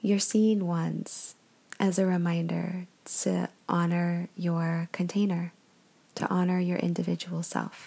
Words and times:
you're 0.00 0.18
ones 0.66 1.34
as 1.78 1.98
a 1.98 2.06
reminder 2.06 2.86
to 3.04 3.48
honor 3.68 4.28
your 4.34 4.88
container, 4.92 5.52
to 6.14 6.26
honor 6.28 6.58
your 6.58 6.78
individual 6.78 7.42
self. 7.42 7.84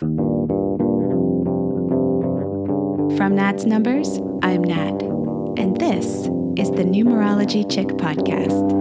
From 3.17 3.35
Nat's 3.35 3.65
Numbers, 3.65 4.19
I'm 4.43 4.63
Nat, 4.63 5.01
and 5.57 5.75
this 5.77 6.27
is 6.55 6.69
the 6.71 6.83
Numerology 6.83 7.69
Chick 7.71 7.87
Podcast. 7.87 8.71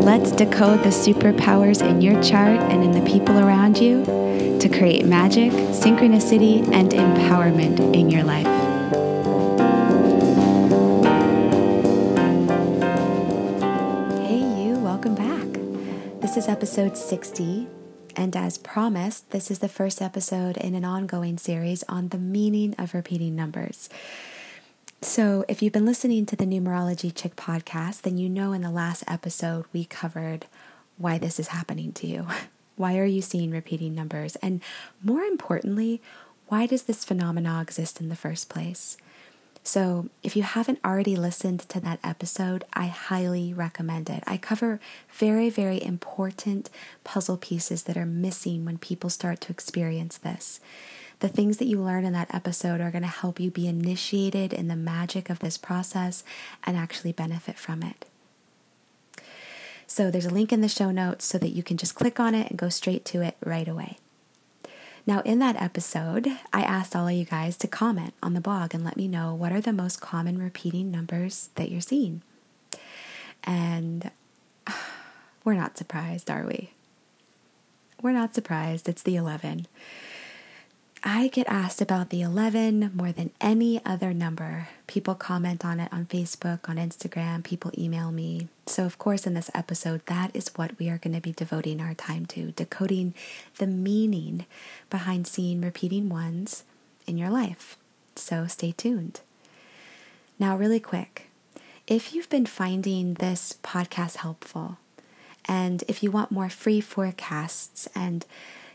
Let's 0.00 0.30
decode 0.30 0.84
the 0.84 0.90
superpowers 0.90 1.84
in 1.84 2.00
your 2.00 2.22
chart 2.22 2.60
and 2.70 2.84
in 2.84 2.92
the 2.92 3.10
people 3.10 3.38
around 3.38 3.78
you 3.78 4.23
to 4.64 4.70
create 4.70 5.04
magic, 5.04 5.52
synchronicity, 5.52 6.66
and 6.72 6.92
empowerment 6.92 7.78
in 7.94 8.08
your 8.08 8.22
life. 8.24 8.46
Hey, 14.26 14.38
you, 14.38 14.78
welcome 14.78 15.14
back. 15.14 15.46
This 16.22 16.38
is 16.38 16.48
episode 16.48 16.96
60, 16.96 17.68
and 18.16 18.34
as 18.34 18.56
promised, 18.56 19.32
this 19.32 19.50
is 19.50 19.58
the 19.58 19.68
first 19.68 20.00
episode 20.00 20.56
in 20.56 20.74
an 20.74 20.86
ongoing 20.86 21.36
series 21.36 21.84
on 21.86 22.08
the 22.08 22.18
meaning 22.18 22.74
of 22.78 22.94
repeating 22.94 23.36
numbers. 23.36 23.90
So, 25.02 25.44
if 25.46 25.60
you've 25.60 25.74
been 25.74 25.84
listening 25.84 26.24
to 26.24 26.36
the 26.36 26.46
Numerology 26.46 27.14
Chick 27.14 27.36
podcast, 27.36 28.00
then 28.00 28.16
you 28.16 28.30
know 28.30 28.54
in 28.54 28.62
the 28.62 28.70
last 28.70 29.04
episode 29.06 29.66
we 29.74 29.84
covered 29.84 30.46
why 30.96 31.18
this 31.18 31.38
is 31.38 31.48
happening 31.48 31.92
to 31.92 32.06
you. 32.06 32.26
Why 32.76 32.98
are 32.98 33.04
you 33.04 33.22
seeing 33.22 33.50
repeating 33.50 33.94
numbers? 33.94 34.36
And 34.36 34.60
more 35.02 35.22
importantly, 35.22 36.00
why 36.48 36.66
does 36.66 36.84
this 36.84 37.04
phenomena 37.04 37.60
exist 37.62 38.00
in 38.00 38.08
the 38.08 38.16
first 38.16 38.48
place? 38.48 38.96
So, 39.66 40.10
if 40.22 40.36
you 40.36 40.42
haven't 40.42 40.80
already 40.84 41.16
listened 41.16 41.60
to 41.70 41.80
that 41.80 41.98
episode, 42.04 42.64
I 42.74 42.88
highly 42.88 43.54
recommend 43.54 44.10
it. 44.10 44.22
I 44.26 44.36
cover 44.36 44.78
very, 45.10 45.48
very 45.48 45.82
important 45.82 46.68
puzzle 47.02 47.38
pieces 47.38 47.84
that 47.84 47.96
are 47.96 48.04
missing 48.04 48.66
when 48.66 48.76
people 48.76 49.08
start 49.08 49.40
to 49.42 49.52
experience 49.52 50.18
this. 50.18 50.60
The 51.20 51.28
things 51.28 51.56
that 51.56 51.66
you 51.66 51.80
learn 51.80 52.04
in 52.04 52.12
that 52.12 52.34
episode 52.34 52.82
are 52.82 52.90
going 52.90 53.02
to 53.02 53.08
help 53.08 53.40
you 53.40 53.50
be 53.50 53.66
initiated 53.66 54.52
in 54.52 54.68
the 54.68 54.76
magic 54.76 55.30
of 55.30 55.38
this 55.38 55.56
process 55.56 56.24
and 56.64 56.76
actually 56.76 57.12
benefit 57.12 57.58
from 57.58 57.82
it. 57.82 58.04
So 59.86 60.10
there's 60.10 60.26
a 60.26 60.30
link 60.30 60.52
in 60.52 60.60
the 60.60 60.68
show 60.68 60.90
notes 60.90 61.24
so 61.24 61.38
that 61.38 61.50
you 61.50 61.62
can 61.62 61.76
just 61.76 61.94
click 61.94 62.18
on 62.18 62.34
it 62.34 62.50
and 62.50 62.58
go 62.58 62.68
straight 62.68 63.04
to 63.06 63.20
it 63.22 63.36
right 63.44 63.68
away. 63.68 63.98
Now, 65.06 65.20
in 65.20 65.38
that 65.40 65.60
episode, 65.60 66.26
I 66.52 66.62
asked 66.62 66.96
all 66.96 67.08
of 67.08 67.14
you 67.14 67.26
guys 67.26 67.58
to 67.58 67.68
comment 67.68 68.14
on 68.22 68.32
the 68.32 68.40
blog 68.40 68.74
and 68.74 68.82
let 68.82 68.96
me 68.96 69.06
know 69.06 69.34
what 69.34 69.52
are 69.52 69.60
the 69.60 69.72
most 69.72 70.00
common 70.00 70.38
repeating 70.38 70.90
numbers 70.90 71.50
that 71.56 71.70
you're 71.70 71.82
seeing. 71.82 72.22
And 73.42 74.10
we're 75.44 75.54
not 75.54 75.76
surprised, 75.76 76.30
are 76.30 76.46
we? 76.46 76.70
We're 78.00 78.12
not 78.12 78.34
surprised. 78.34 78.88
It's 78.88 79.02
the 79.02 79.16
11. 79.16 79.66
I 81.06 81.28
get 81.28 81.46
asked 81.48 81.82
about 81.82 82.08
the 82.08 82.22
11 82.22 82.92
more 82.94 83.12
than 83.12 83.30
any 83.38 83.84
other 83.84 84.14
number. 84.14 84.68
People 84.86 85.14
comment 85.14 85.62
on 85.62 85.78
it 85.78 85.92
on 85.92 86.06
Facebook, 86.06 86.66
on 86.66 86.76
Instagram, 86.76 87.44
people 87.44 87.70
email 87.76 88.10
me. 88.10 88.48
So, 88.66 88.86
of 88.86 88.96
course, 88.96 89.26
in 89.26 89.34
this 89.34 89.50
episode, 89.54 90.00
that 90.06 90.34
is 90.34 90.48
what 90.56 90.78
we 90.78 90.88
are 90.88 90.96
going 90.96 91.12
to 91.12 91.20
be 91.20 91.32
devoting 91.32 91.78
our 91.78 91.92
time 91.92 92.24
to 92.26 92.52
decoding 92.52 93.12
the 93.58 93.66
meaning 93.66 94.46
behind 94.88 95.26
seeing 95.26 95.60
repeating 95.60 96.08
ones 96.08 96.64
in 97.06 97.18
your 97.18 97.28
life. 97.28 97.76
So, 98.16 98.46
stay 98.46 98.72
tuned. 98.72 99.20
Now, 100.38 100.56
really 100.56 100.80
quick, 100.80 101.28
if 101.86 102.14
you've 102.14 102.30
been 102.30 102.46
finding 102.46 103.14
this 103.14 103.58
podcast 103.62 104.16
helpful, 104.16 104.78
and 105.44 105.84
if 105.86 106.02
you 106.02 106.10
want 106.10 106.30
more 106.30 106.48
free 106.48 106.80
forecasts 106.80 107.88
and 107.94 108.24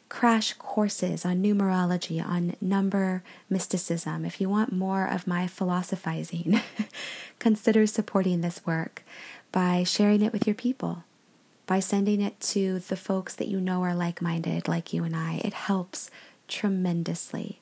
crash 0.09 0.53
courses 0.53 1.23
on 1.23 1.41
numerology, 1.41 2.23
on 2.23 2.55
number 2.59 3.23
mysticism, 3.49 4.25
if 4.25 4.41
you 4.41 4.49
want 4.49 4.73
more 4.73 5.05
of 5.05 5.27
my 5.27 5.47
philosophizing, 5.47 6.59
consider 7.39 7.85
supporting 7.85 8.41
this 8.41 8.65
work 8.65 9.03
by 9.51 9.83
sharing 9.83 10.21
it 10.21 10.33
with 10.33 10.45
your 10.45 10.55
people, 10.55 11.03
by 11.67 11.79
sending 11.79 12.21
it 12.21 12.39
to 12.39 12.79
the 12.79 12.97
folks 12.97 13.35
that 13.35 13.47
you 13.47 13.61
know 13.61 13.83
are 13.83 13.95
like 13.95 14.21
minded, 14.21 14.67
like 14.67 14.91
you 14.91 15.03
and 15.03 15.15
I. 15.15 15.41
It 15.43 15.53
helps 15.53 16.09
tremendously. 16.47 17.59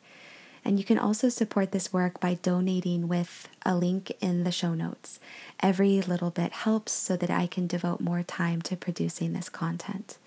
And 0.64 0.78
you 0.78 0.84
can 0.84 0.98
also 0.98 1.30
support 1.30 1.72
this 1.72 1.94
work 1.94 2.20
by 2.20 2.34
donating 2.36 3.08
with 3.08 3.48
a 3.66 3.76
link 3.76 4.12
in 4.20 4.44
the 4.44 4.52
show 4.52 4.74
notes. 4.74 5.20
Every 5.62 6.02
little 6.02 6.30
bit 6.30 6.52
helps 6.52 6.92
so 6.92 7.16
that 7.16 7.30
I 7.30 7.48
can 7.48 7.68
devote 7.68 8.02
more 8.02 8.24
time 8.24 8.62
to 8.64 8.76
producing 8.76 9.34
this 9.34 9.48
content. 9.48 10.18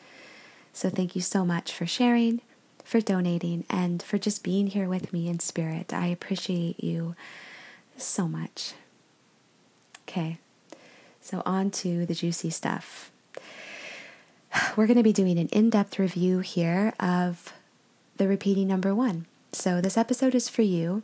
So 0.73 0.89
thank 0.89 1.15
you 1.15 1.21
so 1.21 1.45
much 1.45 1.73
for 1.73 1.87
sharing, 1.87 2.41
for 2.85 3.01
donating, 3.01 3.65
and 3.69 4.03
for 4.03 4.19
just 4.19 4.43
being 4.43 4.69
here 4.69 4.89
with 4.89 5.13
me 5.13 5.29
in 5.29 5.41
spirit. 5.41 5.93
I 5.93 6.07
appreciate 6.07 6.83
you 6.83 7.15
so 7.97 8.27
much. 8.29 8.75
Okay, 10.09 10.39
so 11.21 11.43
on 11.45 11.71
to 11.73 12.07
the 12.07 12.15
juicy 12.15 12.51
stuff. 12.51 13.11
We're 14.77 14.87
going 14.87 14.97
to 14.97 15.03
be 15.03 15.13
doing 15.13 15.39
an 15.39 15.49
in 15.49 15.71
depth 15.71 15.99
review 15.99 16.41
here 16.41 16.95
of 16.99 17.53
the 18.17 18.29
repeating 18.29 18.69
number 18.69 18.95
one. 18.95 19.27
So 19.53 19.81
this 19.81 19.97
episode 19.97 20.35
is 20.35 20.49
for 20.49 20.63
you 20.63 21.03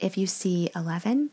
if 0.00 0.18
you 0.18 0.26
see 0.26 0.70
11 0.74 1.30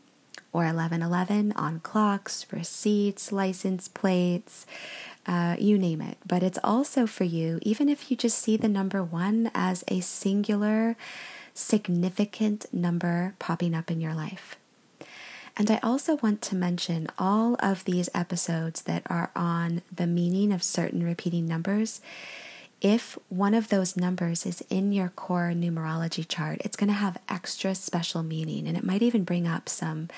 or 0.52 0.62
1111 0.64 1.52
on 1.52 1.80
clocks, 1.80 2.46
receipts, 2.52 3.32
license 3.32 3.88
plates, 3.88 4.66
uh, 5.26 5.56
you 5.58 5.78
name 5.78 6.00
it. 6.00 6.18
But 6.26 6.42
it's 6.42 6.58
also 6.62 7.06
for 7.06 7.24
you, 7.24 7.58
even 7.62 7.88
if 7.88 8.10
you 8.10 8.16
just 8.16 8.38
see 8.38 8.56
the 8.56 8.68
number 8.68 9.02
one 9.02 9.50
as 9.54 9.84
a 9.88 10.00
singular, 10.00 10.96
significant 11.54 12.66
number 12.72 13.34
popping 13.38 13.74
up 13.74 13.90
in 13.90 14.00
your 14.00 14.14
life. 14.14 14.56
And 15.56 15.70
I 15.70 15.78
also 15.82 16.16
want 16.16 16.42
to 16.42 16.56
mention 16.56 17.06
all 17.16 17.56
of 17.60 17.84
these 17.84 18.08
episodes 18.12 18.82
that 18.82 19.04
are 19.06 19.30
on 19.36 19.82
the 19.94 20.06
meaning 20.06 20.52
of 20.52 20.62
certain 20.62 21.04
repeating 21.04 21.46
numbers. 21.46 22.00
If 22.80 23.16
one 23.28 23.54
of 23.54 23.68
those 23.68 23.96
numbers 23.96 24.44
is 24.44 24.62
in 24.68 24.92
your 24.92 25.08
core 25.08 25.52
numerology 25.54 26.26
chart, 26.26 26.60
it's 26.64 26.76
going 26.76 26.88
to 26.88 26.94
have 26.94 27.18
extra 27.28 27.74
special 27.74 28.22
meaning 28.22 28.66
and 28.66 28.76
it 28.76 28.84
might 28.84 29.00
even 29.00 29.24
bring 29.24 29.46
up 29.46 29.68
some 29.68 30.08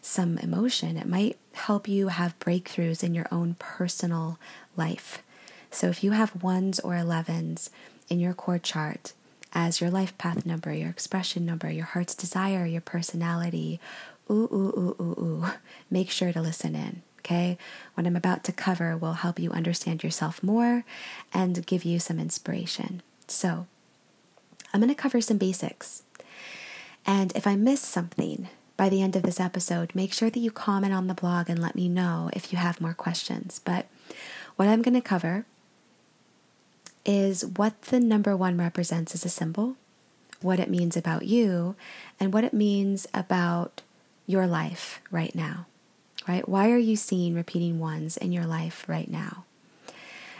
some 0.00 0.38
emotion. 0.38 0.96
It 0.96 1.06
might 1.06 1.38
help 1.52 1.88
you 1.88 2.08
have 2.08 2.38
breakthroughs 2.38 3.02
in 3.02 3.14
your 3.14 3.26
own 3.30 3.56
personal 3.58 4.38
life. 4.76 5.22
So 5.70 5.88
if 5.88 6.02
you 6.02 6.12
have 6.12 6.42
ones 6.42 6.80
or 6.80 6.92
11s 6.94 7.70
in 8.08 8.20
your 8.20 8.34
core 8.34 8.58
chart 8.58 9.12
as 9.52 9.80
your 9.80 9.90
life 9.90 10.16
path 10.18 10.46
number, 10.46 10.72
your 10.72 10.90
expression 10.90 11.44
number, 11.44 11.70
your 11.70 11.86
heart's 11.86 12.14
desire, 12.14 12.64
your 12.66 12.80
personality, 12.80 13.80
ooh, 14.30 14.48
ooh, 14.52 14.74
ooh, 14.76 14.96
ooh, 15.00 15.20
ooh, 15.20 15.46
make 15.90 16.10
sure 16.10 16.32
to 16.32 16.40
listen 16.40 16.74
in. 16.74 17.02
Okay, 17.20 17.58
what 17.94 18.06
I'm 18.06 18.16
about 18.16 18.44
to 18.44 18.52
cover 18.52 18.96
will 18.96 19.14
help 19.14 19.38
you 19.38 19.50
understand 19.50 20.02
yourself 20.02 20.42
more 20.42 20.84
and 21.34 21.66
give 21.66 21.84
you 21.84 21.98
some 21.98 22.18
inspiration. 22.18 23.02
So, 23.26 23.66
I'm 24.72 24.80
going 24.80 24.88
to 24.88 24.94
cover 24.94 25.20
some 25.20 25.36
basics. 25.36 26.02
And 27.06 27.34
if 27.34 27.46
I 27.46 27.56
miss 27.56 27.80
something, 27.80 28.48
by 28.78 28.88
the 28.88 29.02
end 29.02 29.16
of 29.16 29.24
this 29.24 29.40
episode, 29.40 29.92
make 29.92 30.14
sure 30.14 30.30
that 30.30 30.38
you 30.38 30.52
comment 30.52 30.94
on 30.94 31.08
the 31.08 31.14
blog 31.14 31.50
and 31.50 31.60
let 31.60 31.74
me 31.74 31.88
know 31.88 32.30
if 32.32 32.52
you 32.52 32.58
have 32.58 32.80
more 32.80 32.94
questions. 32.94 33.60
But 33.62 33.86
what 34.56 34.68
I'm 34.68 34.82
going 34.82 34.94
to 34.94 35.02
cover 35.02 35.44
is 37.04 37.44
what 37.44 37.82
the 37.82 37.98
number 37.98 38.36
one 38.36 38.56
represents 38.56 39.14
as 39.14 39.24
a 39.24 39.28
symbol, 39.28 39.76
what 40.40 40.60
it 40.60 40.70
means 40.70 40.96
about 40.96 41.24
you, 41.24 41.74
and 42.20 42.32
what 42.32 42.44
it 42.44 42.54
means 42.54 43.08
about 43.12 43.82
your 44.26 44.46
life 44.46 45.00
right 45.10 45.34
now. 45.34 45.66
Right? 46.28 46.48
Why 46.48 46.70
are 46.70 46.78
you 46.78 46.94
seeing 46.94 47.34
repeating 47.34 47.80
ones 47.80 48.16
in 48.16 48.30
your 48.30 48.46
life 48.46 48.84
right 48.86 49.10
now? 49.10 49.44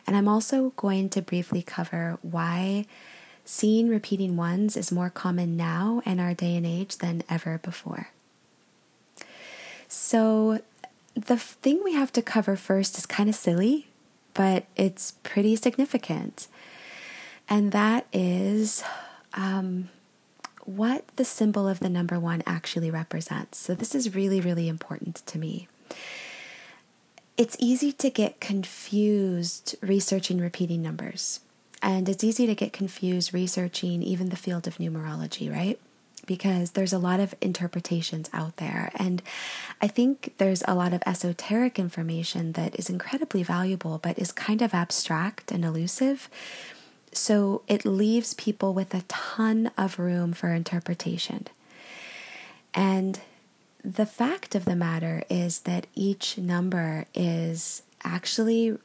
And 0.06 0.17
I'm 0.17 0.29
also 0.29 0.73
going 0.76 1.08
to 1.11 1.23
briefly 1.23 1.62
cover 1.62 2.19
why 2.23 2.87
seeing 3.44 3.88
repeating 3.88 4.37
ones 4.37 4.76
is 4.76 4.93
more 4.93 5.11
common 5.11 5.56
now 5.56 6.02
in 6.06 6.20
our 6.20 6.35
day 6.35 6.55
and 6.55 6.64
age 6.64 6.99
than 6.99 7.25
ever 7.29 7.58
before. 7.58 8.11
So, 9.88 10.61
the 11.14 11.37
thing 11.37 11.81
we 11.82 11.94
have 11.94 12.12
to 12.12 12.23
cover 12.23 12.55
first 12.55 12.99
is 12.99 13.06
kind 13.06 13.29
of 13.29 13.35
silly, 13.35 13.88
but 14.35 14.67
it's 14.76 15.12
pretty 15.23 15.56
significant. 15.56 16.46
And 17.49 17.73
that 17.73 18.06
is 18.12 18.85
um, 19.35 19.88
what 20.64 21.08
the 21.17 21.25
symbol 21.25 21.67
of 21.67 21.81
the 21.81 21.88
number 21.88 22.20
one 22.20 22.43
actually 22.46 22.90
represents. 22.90 23.58
So, 23.58 23.75
this 23.75 23.94
is 23.94 24.14
really, 24.14 24.40
really 24.40 24.69
important 24.69 25.23
to 25.26 25.38
me. 25.38 25.69
It's 27.38 27.56
easy 27.58 27.93
to 27.93 28.11
get 28.11 28.40
confused 28.40 29.76
researching 29.81 30.38
repeating 30.38 30.82
numbers. 30.82 31.40
And 31.81 32.08
it's 32.08 32.25
easy 32.25 32.46
to 32.46 32.55
get 32.55 32.73
confused 32.73 33.32
researching 33.32 34.02
even 34.02 34.31
the 34.31 34.37
field 34.37 34.67
of 34.67 34.79
numerology, 34.79 35.50
right? 35.50 35.79
Because 36.28 36.72
there's 36.72 36.92
a 36.92 36.98
lot 36.98 37.19
of 37.19 37.34
interpretations 37.40 38.30
out 38.32 38.58
there. 38.58 38.92
And 38.94 39.20
I 39.80 39.88
think 39.88 40.34
there's 40.38 40.62
a 40.69 40.75
lot 40.75 40.92
of 40.92 41.02
esoteric 41.06 41.78
information 41.80 42.52
that 42.52 42.78
is 42.78 42.88
incredibly 42.88 43.42
valuable, 43.42 43.98
but 43.98 44.19
is 44.19 44.30
kind 44.30 44.62
of 44.62 44.75
abstract 44.75 45.50
and 45.50 45.64
elusive. 45.64 46.28
So 47.12 47.62
it 47.66 47.84
leaves 47.84 48.34
people 48.34 48.75
with 48.75 48.94
a 48.94 49.02
ton 49.08 49.72
of 49.76 49.98
room 49.98 50.32
for 50.34 50.50
interpretation. 50.50 51.48
And 52.75 53.19
the 53.82 54.06
fact 54.06 54.54
of 54.54 54.66
the 54.66 54.76
matter 54.76 55.25
is 55.30 55.60
that 55.60 55.86
each 55.94 56.36
number 56.36 57.06
is 57.14 57.82
actually 58.04 58.76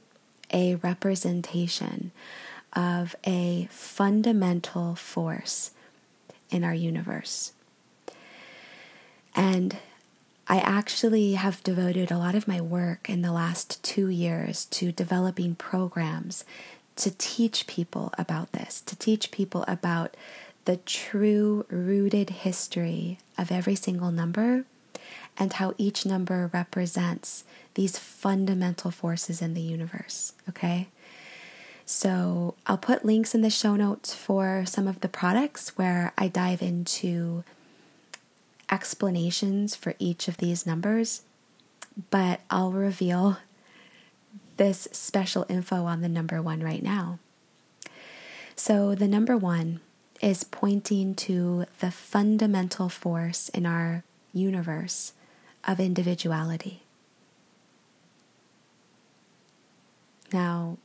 a 0.52 0.76
representation 0.76 2.12
of 2.72 3.16
a 3.26 3.68
fundamental 3.70 4.96
force 4.96 5.72
in 6.54 6.64
our 6.64 6.74
universe. 6.74 7.54
And 9.36 9.78
I 10.48 10.60
actually 10.60 11.34
have 11.34 11.64
devoted 11.64 12.12
a 12.12 12.18
lot 12.18 12.36
of 12.36 12.48
my 12.48 12.62
work 12.62 13.10
in 13.10 13.22
the 13.22 13.32
last 13.32 13.82
two 13.84 14.10
years 14.10 14.66
to 14.66 14.92
developing 14.92 15.56
programs 15.56 16.44
to 16.98 17.12
teach 17.12 17.66
people 17.66 18.14
about 18.18 18.52
this, 18.52 18.82
to 18.82 18.96
teach 18.96 19.32
people 19.32 19.66
about 19.68 20.16
the 20.66 20.78
true 20.78 21.66
rooted 21.70 22.30
history 22.30 23.18
of 23.38 23.52
every 23.52 23.76
single 23.76 24.12
number 24.12 24.66
and 25.38 25.54
how 25.54 25.74
each 25.78 26.06
number 26.06 26.50
represents 26.54 27.44
these 27.74 27.98
fundamental 27.98 28.92
forces 28.92 29.42
in 29.42 29.54
the 29.54 29.62
universe. 29.62 30.34
Okay? 30.48 30.88
So 31.86 32.56
I'll 32.66 32.78
put 32.78 33.06
links 33.06 33.36
in 33.36 33.42
the 33.42 33.50
show 33.50 33.76
notes 33.76 34.14
for 34.14 34.64
some 34.66 34.88
of 34.88 35.02
the 35.02 35.10
products 35.10 35.78
where 35.78 36.14
I 36.18 36.28
dive 36.28 36.62
into 36.62 37.44
explanations 38.72 39.76
for 39.76 39.94
each 40.00 40.28
of 40.28 40.38
these 40.38 40.66
numbers, 40.66 41.24
but 42.10 42.40
I'll 42.50 42.72
reveal 42.72 43.38
this 44.58 44.88
special 44.92 45.46
info 45.50 45.86
on 45.86 46.02
the 46.02 46.10
number 46.10 46.42
one 46.42 46.62
right 46.62 46.84
now. 46.84 47.20
So, 48.56 48.96
the 48.96 49.08
number 49.08 49.36
one 49.36 49.80
is 50.22 50.44
pointing 50.44 51.16
to 51.16 51.66
the 51.80 51.92
fundamental 51.92 52.88
force 52.88 53.50
in 53.50 53.66
our 53.66 54.04
universe 54.32 55.14
of 55.68 55.80
individuality. 55.80 56.84
Now, 60.32 60.78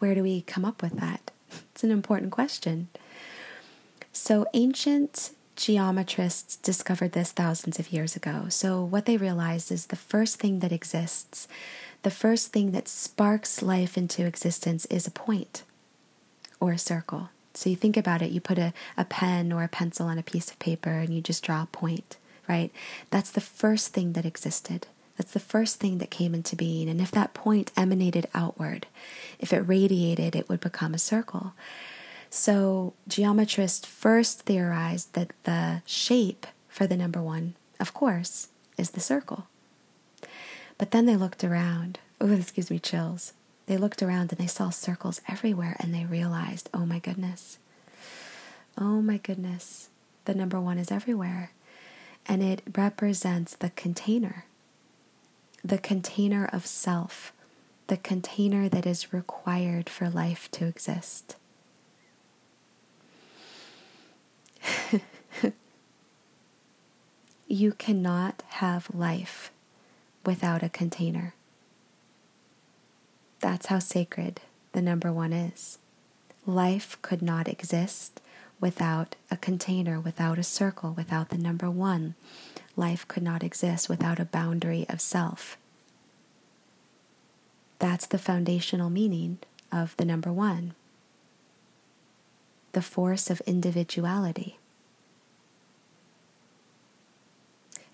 where 0.00 0.14
do 0.14 0.22
we 0.22 0.42
come 0.42 0.64
up 0.64 0.82
with 0.82 0.98
that? 0.98 1.30
It's 1.72 1.84
an 1.84 1.90
important 1.90 2.32
question. 2.32 2.88
So, 4.12 4.46
ancient 4.54 5.30
geometrists 5.56 6.56
discovered 6.56 7.12
this 7.12 7.32
thousands 7.32 7.78
of 7.78 7.92
years 7.92 8.16
ago. 8.16 8.46
So, 8.48 8.82
what 8.82 9.06
they 9.06 9.16
realized 9.16 9.70
is 9.70 9.86
the 9.86 9.96
first 9.96 10.40
thing 10.40 10.58
that 10.60 10.72
exists, 10.72 11.46
the 12.02 12.10
first 12.10 12.52
thing 12.52 12.72
that 12.72 12.88
sparks 12.88 13.62
life 13.62 13.96
into 13.96 14.26
existence 14.26 14.86
is 14.86 15.06
a 15.06 15.12
point 15.12 15.62
or 16.58 16.72
a 16.72 16.78
circle. 16.78 17.30
So, 17.54 17.70
you 17.70 17.76
think 17.76 17.96
about 17.96 18.22
it, 18.22 18.30
you 18.32 18.40
put 18.40 18.58
a, 18.58 18.72
a 18.96 19.04
pen 19.04 19.52
or 19.52 19.62
a 19.62 19.68
pencil 19.68 20.06
on 20.06 20.18
a 20.18 20.22
piece 20.22 20.50
of 20.50 20.58
paper 20.58 20.90
and 20.90 21.14
you 21.14 21.20
just 21.20 21.44
draw 21.44 21.62
a 21.62 21.66
point, 21.66 22.16
right? 22.48 22.72
That's 23.10 23.30
the 23.30 23.40
first 23.40 23.92
thing 23.92 24.14
that 24.14 24.26
existed. 24.26 24.86
That's 25.20 25.32
the 25.32 25.38
first 25.38 25.78
thing 25.78 25.98
that 25.98 26.10
came 26.10 26.34
into 26.34 26.56
being. 26.56 26.88
And 26.88 26.98
if 26.98 27.10
that 27.10 27.34
point 27.34 27.72
emanated 27.76 28.26
outward, 28.32 28.86
if 29.38 29.52
it 29.52 29.58
radiated, 29.58 30.34
it 30.34 30.48
would 30.48 30.60
become 30.60 30.94
a 30.94 30.98
circle. 30.98 31.52
So, 32.30 32.94
geometrists 33.06 33.84
first 33.84 34.44
theorized 34.44 35.12
that 35.12 35.32
the 35.44 35.82
shape 35.84 36.46
for 36.70 36.86
the 36.86 36.96
number 36.96 37.20
one, 37.20 37.52
of 37.78 37.92
course, 37.92 38.48
is 38.78 38.92
the 38.92 39.00
circle. 39.00 39.46
But 40.78 40.90
then 40.90 41.04
they 41.04 41.16
looked 41.16 41.44
around. 41.44 41.98
Oh, 42.18 42.26
this 42.28 42.50
gives 42.50 42.70
me 42.70 42.78
chills. 42.78 43.34
They 43.66 43.76
looked 43.76 44.02
around 44.02 44.32
and 44.32 44.38
they 44.38 44.46
saw 44.46 44.70
circles 44.70 45.20
everywhere 45.28 45.76
and 45.80 45.94
they 45.94 46.06
realized, 46.06 46.70
oh 46.72 46.86
my 46.86 46.98
goodness, 46.98 47.58
oh 48.78 49.02
my 49.02 49.18
goodness, 49.18 49.90
the 50.24 50.34
number 50.34 50.58
one 50.58 50.78
is 50.78 50.90
everywhere. 50.90 51.50
And 52.26 52.42
it 52.42 52.62
represents 52.74 53.54
the 53.54 53.68
container 53.68 54.46
the 55.64 55.78
container 55.78 56.48
of 56.52 56.66
self, 56.66 57.32
the 57.86 57.96
container 57.96 58.68
that 58.68 58.86
is 58.86 59.12
required 59.12 59.88
for 59.88 60.08
life 60.08 60.50
to 60.52 60.66
exist. 60.66 61.36
you 67.48 67.72
cannot 67.72 68.42
have 68.48 68.94
life 68.94 69.50
without 70.24 70.62
a 70.62 70.68
container. 70.68 71.34
That's 73.40 73.66
how 73.66 73.78
sacred 73.78 74.40
the 74.72 74.82
number 74.82 75.12
one 75.12 75.32
is. 75.32 75.78
Life 76.46 76.98
could 77.02 77.22
not 77.22 77.48
exist 77.48 78.20
without 78.60 79.16
a 79.30 79.36
container, 79.36 79.98
without 79.98 80.38
a 80.38 80.42
circle, 80.42 80.92
without 80.96 81.30
the 81.30 81.38
number 81.38 81.70
one, 81.70 82.14
life 82.76 83.06
could 83.08 83.22
not 83.22 83.42
exist 83.42 83.88
without 83.88 84.18
a 84.18 84.24
boundary 84.24 84.86
of 84.88 85.00
self. 85.00 85.56
That's 87.78 88.06
the 88.06 88.18
foundational 88.18 88.90
meaning 88.90 89.38
of 89.72 89.96
the 89.96 90.04
number 90.04 90.32
one 90.32 90.74
the 92.72 92.82
force 92.82 93.30
of 93.30 93.40
individuality. 93.46 94.56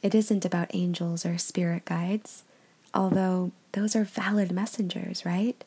It 0.03 0.15
isn't 0.15 0.45
about 0.45 0.71
angels 0.75 1.25
or 1.25 1.39
spirit 1.39 1.87
guides, 1.87 2.45
although 2.93 3.53
those 3.73 3.97
are 3.97 4.05
valid 4.05 4.53
messengers, 4.53 5.25
right? 5.25 5.65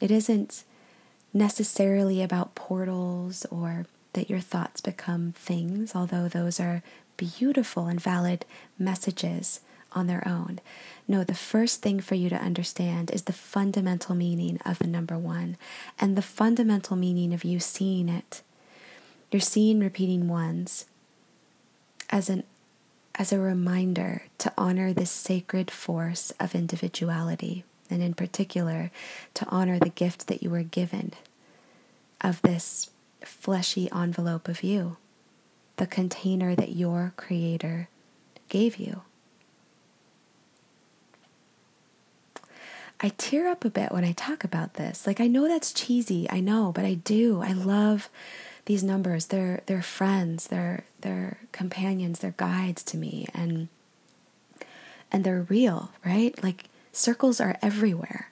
It 0.00 0.10
isn't 0.12 0.62
necessarily 1.34 2.22
about 2.22 2.54
portals 2.54 3.44
or 3.50 3.86
that 4.12 4.30
your 4.30 4.40
thoughts 4.40 4.80
become 4.80 5.32
things, 5.36 5.94
although 5.94 6.28
those 6.28 6.58
are 6.60 6.82
beautiful 7.16 7.86
and 7.86 8.00
valid 8.00 8.44
messages 8.78 9.60
on 9.92 10.06
their 10.06 10.26
own. 10.26 10.60
No, 11.08 11.24
the 11.24 11.34
first 11.34 11.82
thing 11.82 12.00
for 12.00 12.14
you 12.14 12.28
to 12.28 12.36
understand 12.36 13.10
is 13.10 13.22
the 13.22 13.32
fundamental 13.32 14.14
meaning 14.14 14.58
of 14.64 14.78
the 14.78 14.86
number 14.86 15.16
one 15.16 15.56
and 15.98 16.16
the 16.16 16.22
fundamental 16.22 16.96
meaning 16.96 17.32
of 17.32 17.44
you 17.44 17.60
seeing 17.60 18.08
it. 18.08 18.42
You're 19.30 19.40
seeing 19.40 19.80
repeating 19.80 20.28
ones 20.28 20.86
as 22.10 22.28
an 22.28 22.44
as 23.18 23.32
a 23.32 23.38
reminder 23.38 24.24
to 24.36 24.52
honor 24.58 24.92
this 24.92 25.10
sacred 25.10 25.70
force 25.70 26.34
of 26.38 26.54
individuality, 26.54 27.64
and 27.88 28.02
in 28.02 28.12
particular, 28.12 28.90
to 29.32 29.48
honor 29.48 29.78
the 29.78 29.88
gift 29.88 30.26
that 30.26 30.42
you 30.42 30.50
were 30.50 30.62
given 30.62 31.14
of 32.20 32.42
this 32.42 32.90
fleshy 33.24 33.90
envelope 33.90 34.48
of 34.48 34.62
you 34.62 34.98
the 35.76 35.86
container 35.86 36.54
that 36.54 36.76
your 36.76 37.12
Creator 37.16 37.88
gave 38.48 38.76
you. 38.76 39.02
I 43.00 43.10
tear 43.18 43.48
up 43.48 43.64
a 43.64 43.70
bit 43.70 43.92
when 43.92 44.04
I 44.04 44.12
talk 44.12 44.42
about 44.42 44.74
this. 44.74 45.06
Like 45.06 45.20
I 45.20 45.26
know 45.26 45.46
that's 45.46 45.72
cheesy, 45.72 46.26
I 46.30 46.40
know, 46.40 46.72
but 46.74 46.84
I 46.84 46.94
do. 46.94 47.42
I 47.42 47.52
love 47.52 48.08
these 48.64 48.82
numbers. 48.82 49.26
They're 49.26 49.62
they're 49.66 49.82
friends, 49.82 50.46
they're 50.48 50.84
they're 51.02 51.38
companions, 51.52 52.20
they're 52.20 52.34
guides 52.36 52.82
to 52.84 52.96
me 52.96 53.26
and 53.34 53.68
and 55.12 55.24
they're 55.24 55.46
real, 55.48 55.90
right? 56.04 56.42
Like 56.42 56.64
circles 56.92 57.40
are 57.40 57.58
everywhere. 57.60 58.30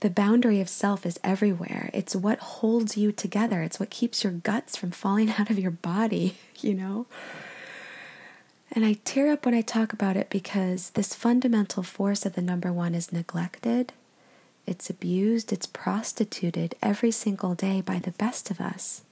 The 0.00 0.10
boundary 0.10 0.60
of 0.60 0.68
self 0.68 1.04
is 1.04 1.18
everywhere. 1.24 1.90
It's 1.92 2.14
what 2.14 2.38
holds 2.38 2.96
you 2.96 3.10
together. 3.10 3.62
It's 3.62 3.80
what 3.80 3.90
keeps 3.90 4.22
your 4.22 4.32
guts 4.32 4.76
from 4.76 4.92
falling 4.92 5.30
out 5.38 5.50
of 5.50 5.58
your 5.58 5.72
body, 5.72 6.36
you 6.60 6.74
know? 6.74 7.06
And 8.70 8.84
I 8.84 8.98
tear 9.04 9.32
up 9.32 9.44
when 9.44 9.54
I 9.54 9.62
talk 9.62 9.92
about 9.92 10.16
it 10.16 10.28
because 10.30 10.90
this 10.90 11.14
fundamental 11.14 11.82
force 11.82 12.26
of 12.26 12.34
the 12.34 12.42
number 12.42 12.72
one 12.72 12.94
is 12.94 13.12
neglected, 13.12 13.92
it's 14.66 14.90
abused, 14.90 15.52
it's 15.52 15.66
prostituted 15.66 16.74
every 16.82 17.10
single 17.10 17.54
day 17.54 17.80
by 17.80 17.98
the 17.98 18.10
best 18.10 18.50
of 18.50 18.60
us. 18.60 19.02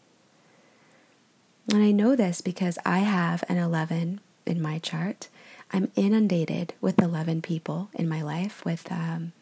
And 1.72 1.82
I 1.82 1.90
know 1.90 2.14
this 2.14 2.42
because 2.42 2.78
I 2.84 2.98
have 2.98 3.42
an 3.48 3.56
11 3.56 4.20
in 4.44 4.60
my 4.62 4.78
chart. 4.78 5.28
I'm 5.72 5.90
inundated 5.96 6.74
with 6.82 7.00
11 7.00 7.42
people 7.42 7.88
in 7.94 8.08
my 8.08 8.22
life, 8.22 8.64
with 8.64 8.90
um, 8.92 9.32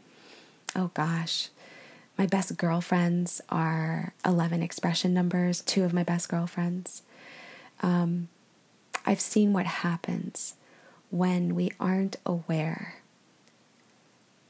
oh 0.76 0.90
gosh, 0.94 1.48
my 2.16 2.26
best 2.26 2.56
girlfriends 2.56 3.40
are 3.48 4.12
11 4.24 4.62
expression 4.62 5.12
numbers, 5.12 5.60
two 5.60 5.84
of 5.84 5.92
my 5.92 6.04
best 6.04 6.28
girlfriends. 6.28 7.02
Um, 7.82 8.28
I've 9.06 9.20
seen 9.20 9.52
what 9.52 9.66
happens 9.66 10.54
when 11.10 11.54
we 11.54 11.70
aren't 11.78 12.16
aware 12.24 12.96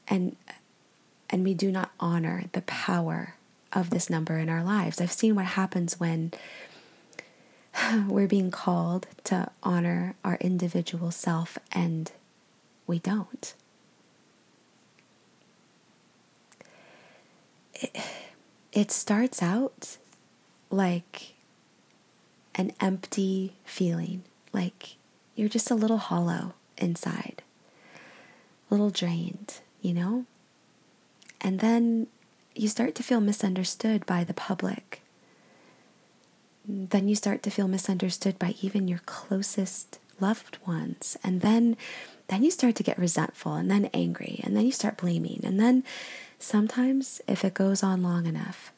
and 0.07 0.35
and 1.29 1.43
we 1.43 1.53
do 1.53 1.71
not 1.71 1.91
honor 1.99 2.45
the 2.51 2.61
power 2.61 3.35
of 3.73 3.89
this 3.89 4.09
number 4.09 4.37
in 4.37 4.47
our 4.47 4.63
lives. 4.63 5.01
I've 5.01 5.11
seen 5.11 5.35
what 5.35 5.45
happens 5.45 5.99
when 5.99 6.31
we're 8.07 8.27
being 8.27 8.51
called 8.51 9.07
to 9.25 9.49
honor 9.63 10.15
our 10.23 10.37
individual 10.39 11.11
self 11.11 11.57
and 11.71 12.11
we 12.87 12.99
don't. 12.99 13.53
It, 17.75 17.95
it 18.71 18.91
starts 18.91 19.41
out 19.41 19.97
like 20.69 21.33
an 22.55 22.73
empty 22.79 23.53
feeling, 23.63 24.23
like 24.53 24.95
you're 25.35 25.49
just 25.49 25.71
a 25.71 25.75
little 25.75 25.97
hollow 25.97 26.53
inside, 26.77 27.41
a 28.69 28.73
little 28.73 28.89
drained, 28.89 29.59
you 29.81 29.93
know? 29.93 30.25
And 31.41 31.59
then 31.59 32.07
you 32.55 32.67
start 32.67 32.95
to 32.95 33.03
feel 33.03 33.19
misunderstood 33.19 34.05
by 34.05 34.23
the 34.23 34.33
public. 34.33 35.01
Then 36.67 37.07
you 37.07 37.15
start 37.15 37.43
to 37.43 37.51
feel 37.51 37.67
misunderstood 37.67 38.39
by 38.39 38.55
even 38.61 38.87
your 38.87 39.01
closest 39.05 39.99
loved 40.19 40.57
ones. 40.65 41.17
And 41.23 41.41
then 41.41 41.77
then 42.27 42.41
you 42.43 42.49
start 42.49 42.75
to 42.75 42.83
get 42.83 42.97
resentful 42.97 43.53
and 43.53 43.69
then 43.69 43.89
angry 43.93 44.41
and 44.43 44.55
then 44.55 44.65
you 44.65 44.71
start 44.71 44.97
blaming. 44.97 45.41
And 45.43 45.59
then 45.59 45.83
sometimes 46.45 47.21
if 47.27 47.43
it 47.43 47.53
goes 47.53 47.81
on 47.81 48.03
long 48.03 48.27
enough, 48.27 48.71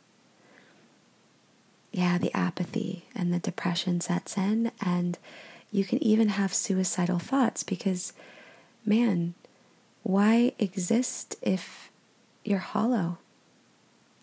yeah, 1.92 2.18
the 2.18 2.34
apathy 2.34 3.06
and 3.14 3.34
the 3.34 3.40
depression 3.40 4.00
sets 4.00 4.38
in 4.38 4.72
and 4.80 5.18
you 5.72 5.84
can 5.84 6.02
even 6.02 6.30
have 6.30 6.54
suicidal 6.54 7.20
thoughts 7.20 7.64
because 7.64 8.14
man, 8.86 9.34
why 10.04 10.54
exist 10.58 11.36
if 11.42 11.92
you're 12.46 12.60
hollow? 12.60 13.18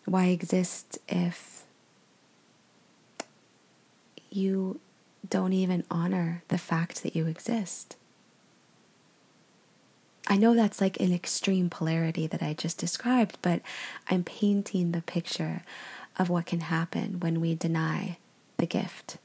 Why 0.07 0.27
exist 0.27 0.99
if 1.07 1.65
you 4.31 4.81
don't 5.29 5.53
even 5.53 5.85
honor 5.91 6.43
the 6.49 6.59
fact 6.59 7.03
that 7.03 7.15
you 7.15 7.27
exist? 7.27 7.97
I 10.27 10.37
know 10.37 10.55
that's 10.55 10.81
like 10.81 11.01
an 11.01 11.13
extreme 11.13 11.69
polarity 11.69 12.27
that 12.27 12.43
I 12.43 12.55
just 12.55 12.79
described, 12.79 13.37
but 13.43 13.61
I'm 14.09 14.25
painting 14.25 14.93
the 14.93 15.03
picture 15.03 15.63
of 16.19 16.31
what 16.31 16.47
can 16.47 16.61
happen 16.61 17.21
when 17.21 17.41
we 17.41 17.55
deny 17.55 18.19
the 18.57 18.67
gift, 18.67 19.19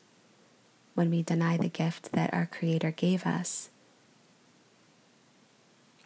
when 0.95 1.09
we 1.09 1.23
deny 1.23 1.55
the 1.55 1.69
gift 1.69 2.11
that 2.11 2.33
our 2.33 2.45
Creator 2.45 2.91
gave 2.91 3.25
us. 3.25 3.69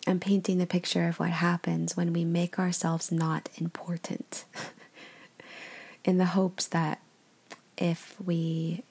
I'm 0.06 0.20
painting 0.20 0.58
the 0.58 0.68
picture 0.68 1.08
of 1.08 1.20
what 1.20 1.30
happens 1.30 1.96
when 1.96 2.12
we 2.12 2.26
make 2.26 2.60
ourselves 2.60 3.12
not 3.12 3.50
important 3.58 4.44
in 6.04 6.18
the 6.18 6.26
hopes 6.26 6.68
that 6.68 7.00
if 7.78 8.16
we 8.24 8.84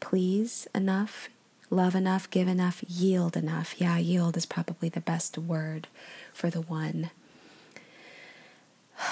please 0.00 0.66
enough, 0.74 1.28
love 1.70 1.94
enough, 1.94 2.30
give 2.30 2.48
enough, 2.48 2.82
yield 2.88 3.36
enough. 3.36 3.74
Yeah, 3.78 3.98
yield 3.98 4.36
is 4.36 4.46
probably 4.46 4.88
the 4.88 5.00
best 5.00 5.38
word 5.38 5.88
for 6.32 6.50
the 6.50 6.60
one. 6.60 7.10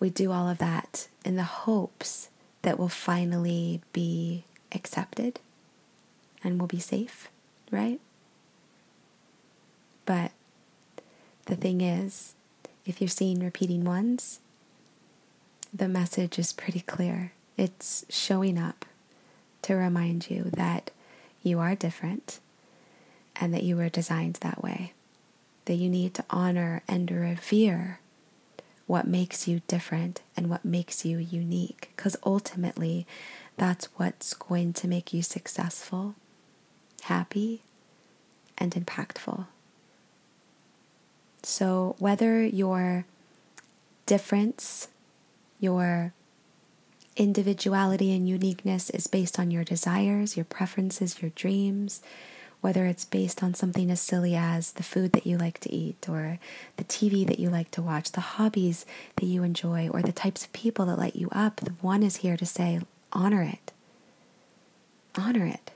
We 0.00 0.10
do 0.10 0.32
all 0.32 0.48
of 0.48 0.58
that 0.58 1.06
in 1.24 1.36
the 1.36 1.44
hopes 1.44 2.28
that 2.62 2.76
we'll 2.76 2.88
finally 2.88 3.82
be 3.92 4.42
accepted 4.72 5.38
and 6.42 6.58
we'll 6.58 6.66
be 6.66 6.80
safe, 6.80 7.30
right? 7.70 8.00
But 10.04 10.32
the 11.46 11.54
thing 11.54 11.80
is, 11.80 12.34
if 12.84 13.00
you're 13.00 13.06
seeing 13.06 13.38
repeating 13.38 13.84
ones, 13.84 14.40
the 15.72 15.88
message 15.88 16.36
is 16.36 16.52
pretty 16.52 16.80
clear. 16.80 17.32
It's 17.56 18.04
showing 18.08 18.58
up 18.58 18.84
to 19.62 19.74
remind 19.74 20.30
you 20.30 20.50
that 20.52 20.90
you 21.42 21.58
are 21.58 21.74
different 21.74 22.40
and 23.36 23.52
that 23.54 23.62
you 23.62 23.76
were 23.76 23.88
designed 23.88 24.36
that 24.36 24.62
way. 24.62 24.92
That 25.64 25.74
you 25.74 25.88
need 25.88 26.14
to 26.14 26.24
honor 26.30 26.82
and 26.88 27.10
revere 27.10 28.00
what 28.86 29.06
makes 29.06 29.46
you 29.46 29.62
different 29.68 30.20
and 30.36 30.50
what 30.50 30.64
makes 30.64 31.04
you 31.04 31.18
unique. 31.18 31.90
Because 31.96 32.16
ultimately, 32.24 33.06
that's 33.56 33.86
what's 33.96 34.34
going 34.34 34.72
to 34.74 34.88
make 34.88 35.12
you 35.12 35.22
successful, 35.22 36.14
happy, 37.02 37.62
and 38.58 38.72
impactful. 38.72 39.46
So, 41.42 41.96
whether 41.98 42.44
your 42.44 43.04
difference, 44.06 44.88
your 45.58 46.12
individuality 47.16 48.14
and 48.14 48.28
uniqueness 48.28 48.90
is 48.90 49.06
based 49.06 49.38
on 49.38 49.50
your 49.50 49.64
desires, 49.64 50.36
your 50.36 50.44
preferences, 50.44 51.20
your 51.20 51.30
dreams, 51.30 52.02
whether 52.60 52.86
it's 52.86 53.04
based 53.04 53.42
on 53.42 53.54
something 53.54 53.90
as 53.90 54.00
silly 54.00 54.36
as 54.36 54.72
the 54.72 54.82
food 54.82 55.12
that 55.12 55.26
you 55.26 55.36
like 55.36 55.58
to 55.60 55.72
eat, 55.72 56.08
or 56.08 56.38
the 56.76 56.84
TV 56.84 57.26
that 57.26 57.38
you 57.38 57.50
like 57.50 57.70
to 57.72 57.82
watch, 57.82 58.12
the 58.12 58.20
hobbies 58.20 58.86
that 59.16 59.26
you 59.26 59.42
enjoy, 59.42 59.88
or 59.88 60.00
the 60.00 60.12
types 60.12 60.44
of 60.44 60.52
people 60.52 60.86
that 60.86 60.98
light 60.98 61.16
you 61.16 61.28
up, 61.32 61.56
the 61.56 61.72
one 61.80 62.02
is 62.02 62.16
here 62.16 62.36
to 62.36 62.46
say, 62.46 62.80
honor 63.12 63.42
it. 63.42 63.72
Honor 65.16 65.46
it. 65.46 65.72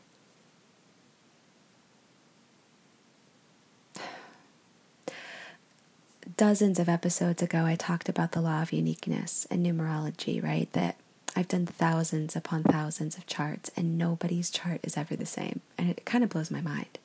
dozens 6.37 6.78
of 6.78 6.88
episodes 6.88 7.43
ago, 7.43 7.64
I 7.64 7.76
talked 7.76 8.09
about 8.09 8.33
the 8.33 8.40
law 8.40 8.62
of 8.62 8.73
uniqueness 8.73 9.47
and 9.50 9.64
numerology, 9.64 10.43
right? 10.43 10.71
That 10.73 10.97
I've 11.37 11.49
done 11.49 11.66
thousands 11.66 12.35
upon 12.35 12.62
thousands 12.62 13.19
of 13.19 13.26
charts, 13.26 13.71
and 13.76 13.99
nobody's 13.99 14.50
chart 14.50 14.81
is 14.83 14.97
ever 14.97 15.14
the 15.14 15.26
same. 15.26 15.61
And 15.76 15.90
it 15.90 16.07
kind 16.07 16.25
of 16.25 16.31
blows 16.31 16.50
my 16.50 16.62
mind. 16.62 16.99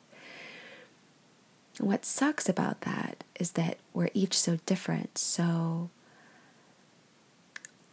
What 1.80 2.06
sucks 2.06 2.48
about 2.48 2.82
that 2.82 3.24
is 3.40 3.52
that 3.54 3.78
we're 3.94 4.10
each 4.14 4.40
so 4.40 4.58
different. 4.66 5.18
So, 5.18 5.90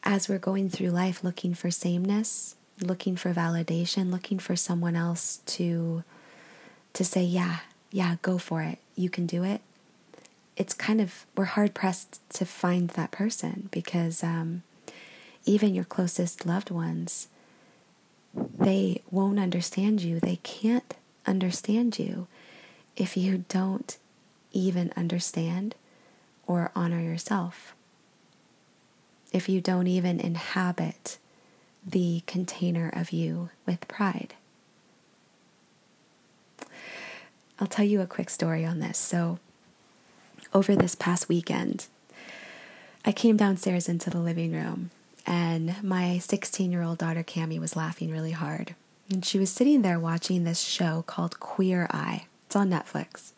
as 0.04 0.28
we're 0.28 0.38
going 0.38 0.70
through 0.70 0.90
life 0.90 1.24
looking 1.24 1.54
for 1.54 1.70
sameness, 1.70 2.54
looking 2.80 3.16
for 3.16 3.34
validation, 3.34 4.10
looking 4.10 4.38
for 4.38 4.54
someone 4.54 4.94
else 4.94 5.40
to 5.46 6.04
to 6.92 7.04
say, 7.04 7.22
"Yeah, 7.22 7.58
yeah, 7.90 8.16
go 8.22 8.38
for 8.38 8.62
it. 8.62 8.78
You 8.94 9.10
can 9.10 9.26
do 9.26 9.42
it." 9.42 9.60
it's 10.58 10.74
kind 10.74 11.00
of 11.00 11.24
we're 11.36 11.44
hard 11.44 11.72
pressed 11.72 12.20
to 12.30 12.44
find 12.44 12.90
that 12.90 13.12
person 13.12 13.68
because 13.70 14.24
um, 14.24 14.62
even 15.48 15.74
your 15.74 15.84
closest 15.84 16.44
loved 16.46 16.70
ones 16.70 17.28
they 18.58 19.02
won't 19.10 19.38
understand 19.38 20.02
you. 20.02 20.20
They 20.20 20.36
can't 20.42 20.94
understand 21.26 21.98
you 21.98 22.26
if 22.96 23.16
you 23.16 23.44
don't 23.48 23.96
even 24.52 24.92
understand 24.96 25.74
or 26.46 26.70
honor 26.74 27.00
yourself. 27.00 27.74
If 29.32 29.48
you 29.48 29.60
don't 29.60 29.86
even 29.86 30.20
inhabit 30.20 31.18
the 31.84 32.22
container 32.26 32.90
of 32.92 33.10
you 33.12 33.50
with 33.66 33.88
pride. 33.88 34.34
I'll 37.60 37.66
tell 37.66 37.84
you 37.84 38.00
a 38.00 38.06
quick 38.06 38.30
story 38.30 38.64
on 38.64 38.78
this. 38.78 38.98
So 38.98 39.38
over 40.54 40.76
this 40.76 40.94
past 40.94 41.28
weekend, 41.28 41.86
I 43.04 43.12
came 43.12 43.36
downstairs 43.36 43.88
into 43.88 44.10
the 44.10 44.20
living 44.20 44.52
room 44.52 44.90
and 45.28 45.80
my 45.84 46.16
16 46.16 46.72
year 46.72 46.82
old 46.82 46.96
daughter 46.96 47.22
Cami 47.22 47.60
was 47.60 47.76
laughing 47.76 48.10
really 48.10 48.32
hard. 48.32 48.74
And 49.10 49.24
she 49.24 49.38
was 49.38 49.50
sitting 49.50 49.82
there 49.82 50.00
watching 50.00 50.44
this 50.44 50.60
show 50.60 51.04
called 51.06 51.38
Queer 51.38 51.86
Eye. 51.90 52.26
It's 52.46 52.56
on 52.56 52.70
Netflix. 52.70 53.32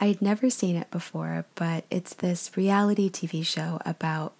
I 0.00 0.06
had 0.06 0.22
never 0.22 0.48
seen 0.48 0.76
it 0.76 0.90
before, 0.90 1.44
but 1.54 1.84
it's 1.90 2.14
this 2.14 2.56
reality 2.56 3.10
TV 3.10 3.44
show 3.44 3.80
about 3.84 4.34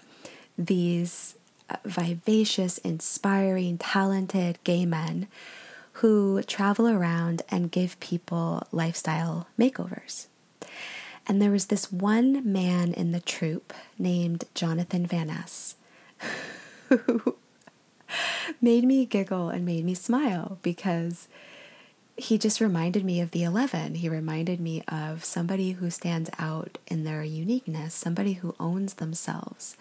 these 0.56 1.34
uh, 1.68 1.76
vivacious, 1.84 2.78
inspiring, 2.78 3.76
talented 3.76 4.58
gay 4.64 4.86
men 4.86 5.28
who 5.94 6.42
travel 6.44 6.88
around 6.88 7.42
and 7.50 7.70
give 7.70 8.00
people 8.00 8.66
lifestyle 8.72 9.48
makeovers. 9.58 10.28
And 11.28 11.42
there 11.42 11.50
was 11.50 11.66
this 11.66 11.92
one 11.92 12.50
man 12.50 12.94
in 12.94 13.12
the 13.12 13.20
troupe 13.20 13.74
named 13.98 14.44
Jonathan 14.54 15.04
Van 15.04 15.26
Ness 15.26 15.76
who 16.88 17.36
made 18.60 18.84
me 18.84 19.04
giggle 19.04 19.50
and 19.50 19.64
made 19.64 19.84
me 19.84 19.94
smile 19.94 20.58
because 20.62 21.28
he 22.16 22.38
just 22.38 22.60
reminded 22.60 23.04
me 23.04 23.20
of 23.20 23.30
the 23.30 23.44
11. 23.44 23.96
He 23.96 24.08
reminded 24.08 24.58
me 24.58 24.82
of 24.88 25.24
somebody 25.24 25.72
who 25.72 25.90
stands 25.90 26.30
out 26.38 26.78
in 26.86 27.04
their 27.04 27.22
uniqueness, 27.22 27.94
somebody 27.94 28.34
who 28.34 28.56
owns 28.58 28.94
themselves 28.94 29.76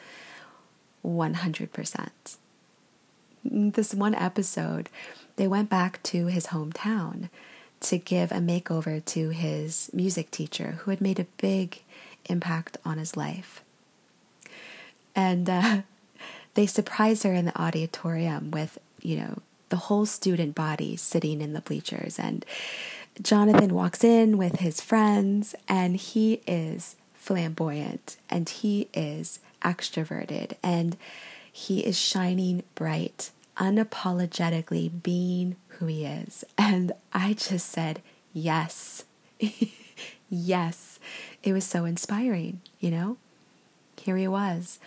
100%. 1.04 2.10
This 3.44 3.94
one 3.96 4.14
episode, 4.14 4.90
they 5.38 5.48
went 5.48 5.70
back 5.70 6.04
to 6.04 6.28
his 6.28 6.48
hometown 6.48 7.30
to 7.82 7.98
give 7.98 8.32
a 8.32 8.36
makeover 8.36 9.04
to 9.06 9.30
his 9.30 9.90
music 9.94 10.32
teacher 10.32 10.80
who 10.80 10.92
had 10.92 11.02
made 11.02 11.20
a 11.20 11.28
big 11.38 11.82
impact 12.26 12.78
on 12.84 12.98
his 12.98 13.16
life. 13.16 13.64
And 15.16 15.50
uh, 15.50 15.82
they 16.54 16.66
surprise 16.66 17.24
her 17.24 17.34
in 17.34 17.46
the 17.46 17.62
auditorium 17.62 18.52
with, 18.52 18.78
you 19.02 19.18
know, 19.18 19.40
the 19.70 19.78
whole 19.78 20.06
student 20.06 20.56
body 20.56 20.96
sitting 20.96 21.42
in 21.42 21.54
the 21.54 21.62
bleachers. 21.62 22.18
And 22.18 22.46
Jonathan 23.22 23.74
walks 23.74 24.04
in 24.04 24.38
with 24.38 24.60
his 24.60 24.80
friends, 24.80 25.56
and 25.68 25.98
he 25.98 26.42
is 26.48 26.96
flamboyant 27.28 28.16
and 28.30 28.48
he 28.48 28.88
is 28.94 29.40
extroverted 29.62 30.54
and 30.64 30.96
he 31.52 31.82
is 31.82 32.00
shining 32.00 32.64
bright, 32.74 33.32
unapologetically 33.58 35.04
being 35.04 35.56
who 35.68 35.88
he 35.88 36.06
is. 36.06 36.44
And 36.58 36.92
I 37.14 37.34
just 37.34 37.70
said, 37.70 38.02
yes, 38.34 39.06
yes. 40.30 41.00
It 41.44 41.54
was 41.54 41.66
so 41.66 41.86
inspiring, 41.86 42.62
you 42.80 42.92
know? 42.92 43.18
Here 44.00 44.18
he 44.18 44.28
was, 44.28 44.80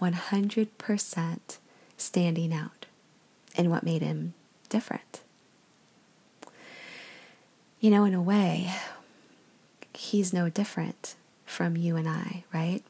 100% 0.00 1.38
standing 1.96 2.52
out 2.52 2.86
in 3.56 3.70
what 3.70 3.82
made 3.82 4.02
him 4.02 4.34
different. 4.68 5.20
You 7.80 7.90
know, 7.90 8.04
in 8.04 8.14
a 8.14 8.22
way, 8.22 8.72
he's 9.94 10.32
no 10.32 10.48
different 10.48 11.14
from 11.46 11.76
you 11.76 11.96
and 11.96 12.08
I, 12.08 12.44
right? 12.52 12.82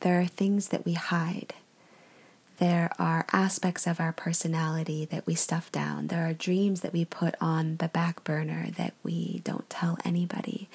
There 0.00 0.20
are 0.20 0.26
things 0.26 0.68
that 0.68 0.84
we 0.84 0.94
hide. 0.94 1.54
There 2.60 2.90
are 2.98 3.24
aspects 3.32 3.86
of 3.86 4.00
our 4.00 4.12
personality 4.12 5.06
that 5.06 5.26
we 5.26 5.34
stuff 5.34 5.72
down. 5.72 6.08
There 6.08 6.28
are 6.28 6.34
dreams 6.34 6.82
that 6.82 6.92
we 6.92 7.06
put 7.06 7.34
on 7.40 7.78
the 7.78 7.88
back 7.88 8.22
burner 8.22 8.66
that 8.76 8.92
we 9.02 9.40
don't 9.44 9.68
tell 9.70 9.96
anybody. 10.04 10.68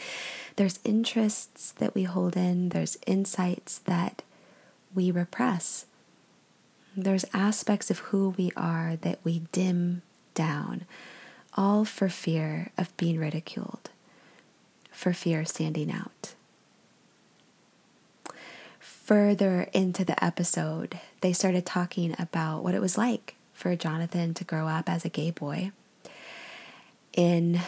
There's 0.55 0.79
interests 0.83 1.73
that 1.73 1.93
we 1.93 2.01
hold 2.01 2.35
in. 2.35 2.69
There's 2.69 2.97
insights 3.05 3.77
that 3.85 4.23
we 4.95 5.11
repress. 5.11 5.85
There's 6.97 7.25
aspects 7.35 7.91
of 7.91 7.99
who 7.99 8.33
we 8.35 8.51
are 8.57 8.95
that 9.03 9.19
we 9.23 9.43
dim 9.51 10.01
down, 10.33 10.85
all 11.53 11.85
for 11.85 12.09
fear 12.09 12.71
of 12.79 12.97
being 12.97 13.19
ridiculed, 13.19 13.91
for 14.91 15.13
fear 15.13 15.41
of 15.41 15.49
standing 15.49 15.91
out 15.91 16.33
further 19.05 19.69
into 19.71 20.03
the 20.03 20.21
episode, 20.23 20.99
they 21.21 21.31
started 21.31 21.63
talking 21.63 22.15
about 22.17 22.63
what 22.63 22.73
it 22.73 22.81
was 22.81 22.97
like 22.97 23.35
for 23.53 23.75
Jonathan 23.75 24.33
to 24.33 24.43
grow 24.43 24.67
up 24.67 24.89
as 24.89 25.05
a 25.05 25.09
gay 25.09 25.29
boy 25.29 25.71
in 27.13 27.61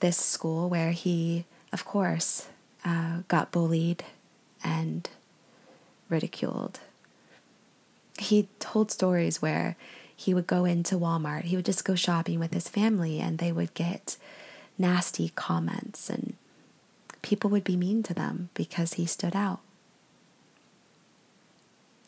this 0.00 0.18
school 0.18 0.68
where 0.68 0.92
he, 0.92 1.46
of 1.72 1.86
course, 1.86 2.48
uh, 2.84 3.20
got 3.28 3.50
bullied 3.50 4.04
and 4.62 5.08
ridiculed. 6.10 6.80
He 8.18 8.48
told 8.60 8.90
stories 8.90 9.40
where 9.40 9.76
he 10.14 10.34
would 10.34 10.46
go 10.46 10.66
into 10.66 10.96
Walmart, 10.96 11.44
he 11.44 11.56
would 11.56 11.64
just 11.64 11.86
go 11.86 11.94
shopping 11.94 12.38
with 12.38 12.52
his 12.52 12.68
family, 12.68 13.18
and 13.18 13.38
they 13.38 13.50
would 13.50 13.72
get 13.72 14.18
nasty 14.76 15.32
comments, 15.34 16.10
and 16.10 16.34
people 17.22 17.48
would 17.48 17.64
be 17.64 17.78
mean 17.78 18.02
to 18.02 18.12
them 18.12 18.50
because 18.52 18.94
he 18.94 19.06
stood 19.06 19.34
out. 19.34 19.60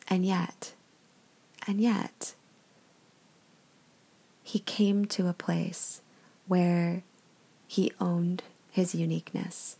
And 0.07 0.25
yet, 0.25 0.73
and 1.67 1.81
yet, 1.81 2.35
he 4.43 4.59
came 4.59 5.05
to 5.05 5.27
a 5.27 5.33
place 5.33 6.01
where 6.47 7.01
he 7.67 7.91
owned 7.99 8.43
his 8.71 8.93
uniqueness. 8.93 9.77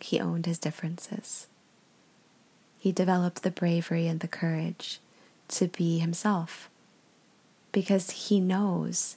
He 0.00 0.20
owned 0.20 0.46
his 0.46 0.58
differences. 0.58 1.48
He 2.78 2.92
developed 2.92 3.42
the 3.42 3.50
bravery 3.50 4.06
and 4.06 4.20
the 4.20 4.28
courage 4.28 5.00
to 5.48 5.68
be 5.68 5.98
himself 5.98 6.68
because 7.72 8.10
he 8.10 8.40
knows 8.40 9.16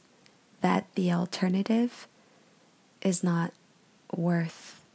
that 0.61 0.87
the 0.95 1.11
alternative 1.11 2.07
is 3.01 3.23
not 3.23 3.53
worth 4.15 4.85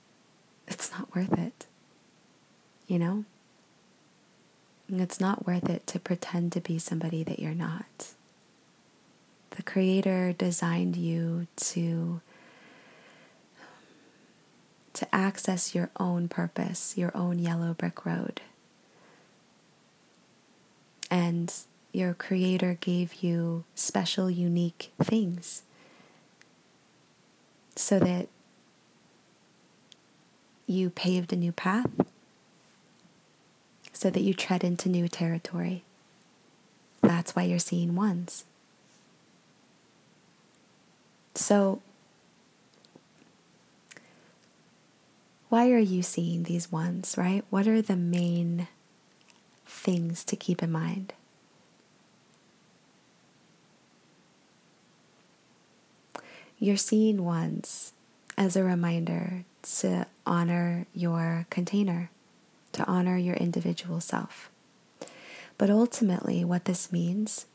it's 0.71 0.93
not 0.93 1.15
worth 1.15 1.37
it. 1.37 1.67
You 2.87 2.99
know? 2.99 3.25
It's 4.93 5.21
not 5.21 5.47
worth 5.47 5.69
it 5.69 5.87
to 5.89 6.01
pretend 6.01 6.53
to 6.53 6.61
be 6.61 6.79
somebody 6.79 7.23
that 7.23 7.39
you're 7.39 7.55
not. 7.55 8.09
The 9.51 9.63
Creator 9.63 10.35
designed 10.37 10.97
you 10.97 11.47
to 11.57 12.21
to 14.93 15.15
access 15.15 15.75
your 15.75 15.91
own 15.99 16.29
purpose, 16.29 16.99
your 16.99 17.17
own 17.17 17.39
yellow 17.39 17.73
brick 17.73 18.05
road. 18.05 18.41
And 21.11 21.53
your 21.93 22.13
Creator 22.13 22.79
gave 22.81 23.23
you 23.23 23.65
special, 23.75 24.29
unique 24.29 24.93
things 25.01 25.63
so 27.77 27.99
that 28.01 28.29
you 30.67 30.91
paved 30.91 31.33
a 31.33 31.37
new 31.37 31.53
path 31.53 31.89
so 34.01 34.09
that 34.09 34.23
you 34.23 34.33
tread 34.33 34.65
into 34.65 34.89
new 34.89 35.07
territory. 35.09 35.85
That's 37.03 37.37
why 37.37 37.43
you're 37.43 37.59
seeing 37.59 37.95
ones. 37.95 38.47
So, 41.35 41.83
why 45.51 45.71
are 45.71 45.77
you 45.77 46.03
seeing 46.03 46.45
these 46.45 46.73
ones, 46.73 47.17
right? 47.19 47.45
What 47.51 47.69
are 47.69 47.83
the 47.83 47.95
main 47.95 48.69
things 49.67 50.25
to 50.25 50.35
keep 50.35 50.63
in 50.63 50.73
mind? 50.73 51.13
You're 56.59 56.79
seeing 56.79 57.23
ones 57.23 57.93
as 58.39 58.57
a 58.57 58.65
reminder 58.65 59.45
to 59.63 60.07
honor 60.25 60.87
your 60.95 61.47
container 61.51 62.09
to 62.73 62.87
honor 62.87 63.17
your 63.17 63.37
individual 63.37 64.01
self. 64.01 64.51
But 65.59 65.71
ultimately, 65.71 66.45
what 66.45 66.65
this 66.65 66.91
means 66.91 67.47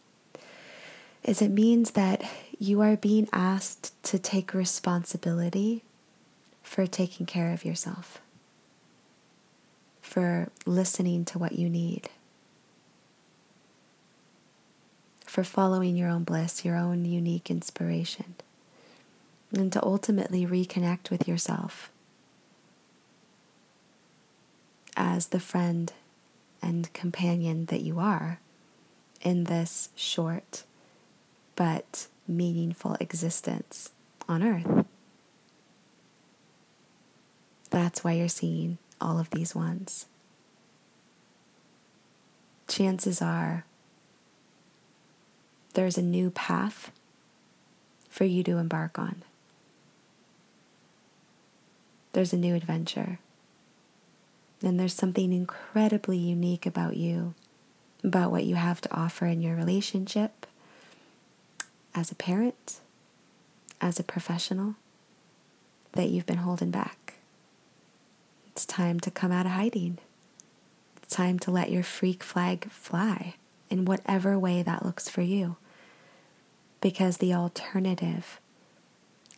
is 1.23 1.41
it 1.41 1.49
means 1.49 1.91
that 1.91 2.23
you 2.59 2.81
are 2.81 2.95
being 2.95 3.27
asked 3.33 3.91
to 4.03 4.19
take 4.19 4.53
responsibility 4.53 5.83
for 6.61 6.85
taking 6.85 7.25
care 7.25 7.51
of 7.51 7.65
yourself, 7.65 8.21
for 10.01 10.49
listening 10.65 11.25
to 11.25 11.39
what 11.39 11.53
you 11.53 11.69
need, 11.69 12.09
for 15.25 15.43
following 15.43 15.97
your 15.97 16.09
own 16.09 16.23
bliss, 16.23 16.63
your 16.63 16.75
own 16.75 17.05
unique 17.05 17.49
inspiration, 17.49 18.35
and 19.51 19.73
to 19.73 19.83
ultimately 19.83 20.45
reconnect 20.45 21.09
with 21.09 21.27
yourself 21.27 21.89
as 24.95 25.27
the 25.27 25.39
friend 25.39 25.93
and 26.61 26.91
companion 26.93 27.65
that 27.65 27.81
you 27.81 27.99
are 27.99 28.39
in 29.21 29.45
this 29.45 29.89
short 29.95 30.63
but 31.55 32.07
meaningful 32.27 32.95
existence 32.99 33.91
on 34.27 34.43
earth. 34.43 34.85
That's 37.69 38.03
why 38.03 38.13
you're 38.13 38.27
seeing 38.27 38.77
all 39.01 39.19
of 39.19 39.29
these 39.29 39.53
ones. 39.53 40.05
Chances 42.67 43.21
are 43.21 43.65
there's 45.73 45.97
a 45.97 46.01
new 46.01 46.29
path 46.29 46.91
for 48.09 48.23
you 48.23 48.43
to 48.43 48.57
embark 48.57 48.97
on. 48.97 49.23
There's 52.13 52.31
a 52.31 52.37
new 52.37 52.55
adventure. 52.55 53.19
And 54.65 54.79
there's 54.79 54.95
something 54.95 55.31
incredibly 55.31 56.17
unique 56.17 56.65
about 56.65 56.97
you, 56.97 57.35
about 58.03 58.31
what 58.31 58.45
you 58.45 58.55
have 58.55 58.81
to 58.81 58.91
offer 58.91 59.27
in 59.27 59.39
your 59.39 59.55
relationship, 59.55 60.47
as 61.93 62.11
a 62.11 62.15
parent, 62.15 62.79
as 63.79 63.99
a 63.99 64.03
professional, 64.03 64.73
that 65.91 66.09
you've 66.09 66.25
been 66.25 66.37
holding 66.37 66.71
back. 66.71 67.13
It's 68.47 68.65
time 68.65 68.99
to 69.01 69.11
come 69.11 69.31
out 69.31 69.45
of 69.45 69.51
hiding. 69.51 69.99
It's 70.97 71.15
time 71.15 71.37
to 71.39 71.51
let 71.51 71.69
your 71.69 71.83
freak 71.83 72.23
flag 72.23 72.71
fly 72.71 73.35
in 73.69 73.85
whatever 73.85 74.39
way 74.39 74.63
that 74.63 74.83
looks 74.83 75.07
for 75.07 75.21
you. 75.21 75.57
Because 76.81 77.17
the 77.17 77.35
alternative 77.35 78.39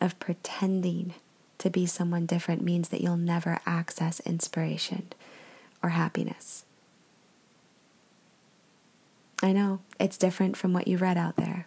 of 0.00 0.18
pretending 0.18 1.12
to 1.58 1.70
be 1.70 1.86
someone 1.86 2.26
different 2.26 2.62
means 2.62 2.88
that 2.88 3.00
you'll 3.00 3.16
never 3.16 3.58
access 3.66 4.20
inspiration 4.20 5.08
or 5.82 5.90
happiness. 5.90 6.64
I 9.42 9.52
know 9.52 9.80
it's 10.00 10.18
different 10.18 10.56
from 10.56 10.72
what 10.72 10.88
you 10.88 10.98
read 10.98 11.16
out 11.16 11.36
there, 11.36 11.66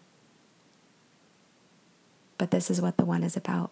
but 2.38 2.52
this 2.52 2.70
is 2.70 2.82
what 2.82 2.98
the 2.98 3.06
one 3.06 3.24
is 3.24 3.38
about. 3.38 3.72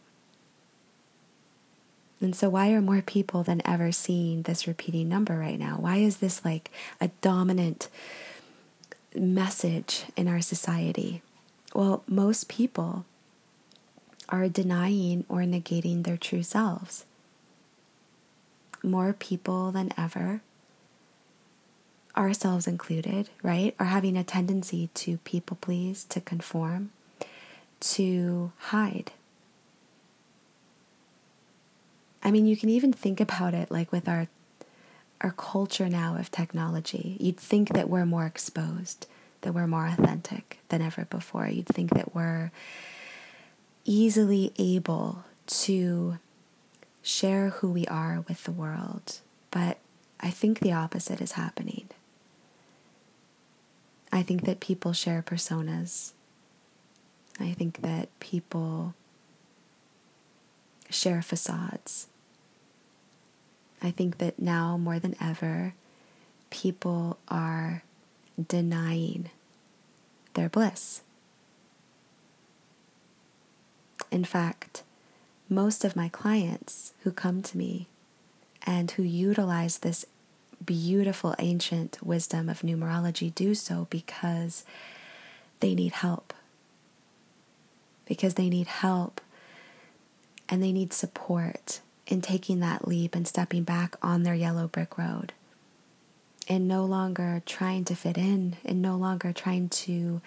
And 2.21 2.35
so, 2.35 2.49
why 2.49 2.71
are 2.71 2.81
more 2.81 3.01
people 3.01 3.43
than 3.43 3.61
ever 3.65 3.91
seeing 3.91 4.41
this 4.41 4.67
repeating 4.67 5.07
number 5.07 5.37
right 5.37 5.59
now? 5.59 5.77
Why 5.79 5.97
is 5.97 6.17
this 6.17 6.43
like 6.43 6.69
a 6.99 7.09
dominant 7.21 7.87
message 9.15 10.03
in 10.17 10.27
our 10.27 10.41
society? 10.41 11.21
Well, 11.73 12.03
most 12.07 12.49
people 12.49 13.05
are 14.29 14.47
denying 14.47 15.25
or 15.27 15.39
negating 15.39 16.03
their 16.03 16.17
true 16.17 16.43
selves. 16.43 17.05
More 18.81 19.11
people 19.11 19.71
than 19.71 19.91
ever, 19.97 20.41
ourselves 22.15 22.67
included, 22.67 23.29
right, 23.43 23.75
are 23.79 23.87
having 23.87 24.15
a 24.15 24.23
tendency 24.23 24.89
to 24.93 25.17
people 25.19 25.57
please, 25.59 26.05
to 26.05 26.21
conform, 26.21 26.91
to 27.81 28.51
hide. 28.57 29.11
I 32.23 32.31
mean, 32.31 32.45
you 32.45 32.55
can 32.57 32.69
even 32.69 32.93
think 32.93 33.19
about 33.19 33.53
it 33.53 33.71
like 33.71 33.91
with 33.91 34.07
our 34.07 34.27
our 35.21 35.31
culture 35.31 35.89
now 35.89 36.15
of 36.15 36.31
technology. 36.31 37.17
You'd 37.19 37.37
think 37.37 37.73
that 37.73 37.89
we're 37.89 38.05
more 38.05 38.25
exposed, 38.25 39.05
that 39.41 39.53
we're 39.53 39.67
more 39.67 39.85
authentic 39.85 40.59
than 40.69 40.81
ever 40.81 41.05
before. 41.09 41.47
You'd 41.47 41.67
think 41.67 41.89
that 41.91 42.15
we're 42.15 42.51
easily 43.89 44.53
able 44.59 45.23
to 45.47 46.19
share 47.01 47.49
who 47.49 47.71
we 47.71 47.87
are 47.87 48.23
with 48.27 48.43
the 48.43 48.51
world. 48.51 49.19
But 49.49 49.79
I 50.19 50.29
think 50.29 50.59
the 50.59 50.71
opposite 50.71 51.19
is 51.19 51.31
happening. 51.31 51.89
I 54.11 54.21
think 54.21 54.45
that 54.45 54.59
people 54.59 54.93
share 54.93 55.23
personas. 55.23 56.11
I 57.39 57.53
think 57.53 57.81
that 57.81 58.09
people 58.19 58.93
share 60.91 61.23
facades. 61.23 62.07
I 63.81 63.89
think 63.89 64.19
that 64.19 64.37
now 64.37 64.77
more 64.77 64.99
than 64.99 65.15
ever, 65.19 65.73
people 66.51 67.17
are 67.27 67.81
denying 68.47 69.31
their 70.35 70.49
bliss. 70.49 71.01
In 74.11 74.23
fact, 74.23 74.83
most 75.47 75.83
of 75.83 75.95
my 75.95 76.09
clients 76.09 76.93
who 77.03 77.11
come 77.11 77.41
to 77.41 77.57
me 77.57 77.87
and 78.65 78.91
who 78.91 79.03
utilize 79.03 79.79
this 79.79 80.05
beautiful 80.63 81.35
ancient 81.39 81.97
wisdom 82.03 82.49
of 82.49 82.61
numerology 82.61 83.33
do 83.33 83.55
so 83.55 83.87
because 83.89 84.63
they 85.59 85.73
need 85.73 85.93
help. 85.93 86.33
Because 88.05 88.33
they 88.35 88.49
need 88.49 88.67
help 88.67 89.21
and 90.47 90.61
they 90.61 90.71
need 90.71 90.93
support 90.93 91.81
in 92.07 92.21
taking 92.21 92.59
that 92.59 92.87
leap 92.87 93.15
and 93.15 93.27
stepping 93.27 93.63
back 93.63 93.95
on 94.01 94.23
their 94.23 94.33
yellow 94.33 94.67
brick 94.67 94.97
road 94.97 95.33
and 96.47 96.67
no 96.67 96.83
longer 96.83 97.41
trying 97.45 97.85
to 97.85 97.95
fit 97.95 98.17
in 98.17 98.57
and 98.65 98.81
no 98.81 98.97
longer 98.97 99.31
trying 99.31 99.69
to 99.69 100.19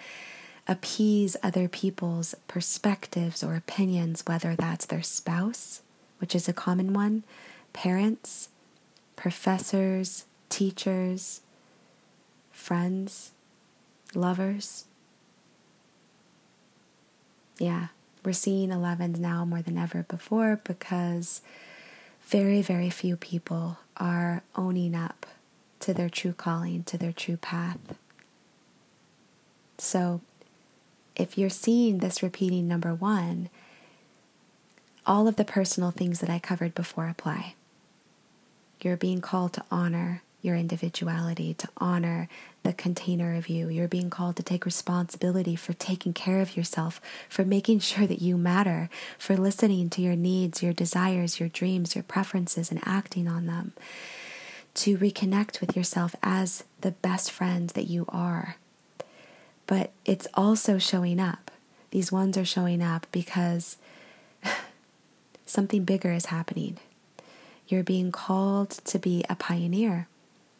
appease 0.67 1.35
other 1.43 1.67
people's 1.67 2.35
perspectives 2.47 3.43
or 3.43 3.55
opinions, 3.55 4.23
whether 4.25 4.55
that's 4.55 4.85
their 4.85 5.03
spouse, 5.03 5.81
which 6.19 6.33
is 6.35 6.47
a 6.47 6.53
common 6.53 6.93
one, 6.93 7.23
parents, 7.73 8.49
professors, 9.15 10.25
teachers, 10.49 11.41
friends, 12.51 13.31
lovers. 14.15 14.85
Yeah, 17.59 17.87
we're 18.23 18.33
seeing 18.33 18.69
11s 18.69 19.19
now 19.19 19.45
more 19.45 19.61
than 19.61 19.77
ever 19.77 20.03
before 20.03 20.61
because 20.63 21.41
very, 22.25 22.61
very 22.61 22.89
few 22.89 23.17
people 23.17 23.77
are 23.97 24.43
owning 24.55 24.95
up 24.95 25.25
to 25.81 25.93
their 25.93 26.09
true 26.09 26.33
calling, 26.33 26.83
to 26.85 26.97
their 26.97 27.11
true 27.11 27.37
path. 27.37 27.77
So, 29.77 30.21
if 31.15 31.37
you're 31.37 31.49
seeing 31.49 31.99
this 31.99 32.23
repeating 32.23 32.67
number 32.67 32.93
one, 32.93 33.49
all 35.05 35.27
of 35.27 35.35
the 35.35 35.45
personal 35.45 35.91
things 35.91 36.19
that 36.19 36.29
I 36.29 36.39
covered 36.39 36.73
before 36.73 37.07
apply. 37.07 37.55
You're 38.81 38.97
being 38.97 39.21
called 39.21 39.53
to 39.53 39.63
honor 39.71 40.21
your 40.41 40.55
individuality, 40.55 41.53
to 41.53 41.69
honor 41.77 42.27
the 42.63 42.73
container 42.73 43.35
of 43.35 43.47
you. 43.47 43.69
You're 43.69 43.87
being 43.87 44.09
called 44.09 44.35
to 44.35 44.43
take 44.43 44.65
responsibility 44.65 45.55
for 45.55 45.73
taking 45.73 46.13
care 46.13 46.41
of 46.41 46.57
yourself, 46.57 46.99
for 47.29 47.45
making 47.45 47.79
sure 47.79 48.05
that 48.05 48.21
you 48.21 48.37
matter, 48.37 48.89
for 49.17 49.37
listening 49.37 49.89
to 49.91 50.01
your 50.01 50.17
needs, 50.17 50.61
your 50.61 50.73
desires, 50.73 51.39
your 51.39 51.49
dreams, 51.49 51.95
your 51.95 52.03
preferences, 52.03 52.71
and 52.71 52.81
acting 52.85 53.27
on 53.27 53.45
them. 53.45 53.71
To 54.75 54.97
reconnect 54.97 55.61
with 55.61 55.77
yourself 55.77 56.15
as 56.21 56.65
the 56.81 56.91
best 56.91 57.31
friend 57.31 57.69
that 57.69 57.87
you 57.87 58.05
are. 58.09 58.57
But 59.67 59.91
it's 60.05 60.27
also 60.33 60.77
showing 60.77 61.19
up. 61.19 61.51
These 61.91 62.11
ones 62.11 62.37
are 62.37 62.45
showing 62.45 62.81
up 62.81 63.07
because 63.11 63.77
something 65.45 65.83
bigger 65.83 66.11
is 66.11 66.27
happening. 66.27 66.77
You're 67.67 67.83
being 67.83 68.11
called 68.11 68.71
to 68.85 68.99
be 68.99 69.23
a 69.29 69.35
pioneer 69.35 70.07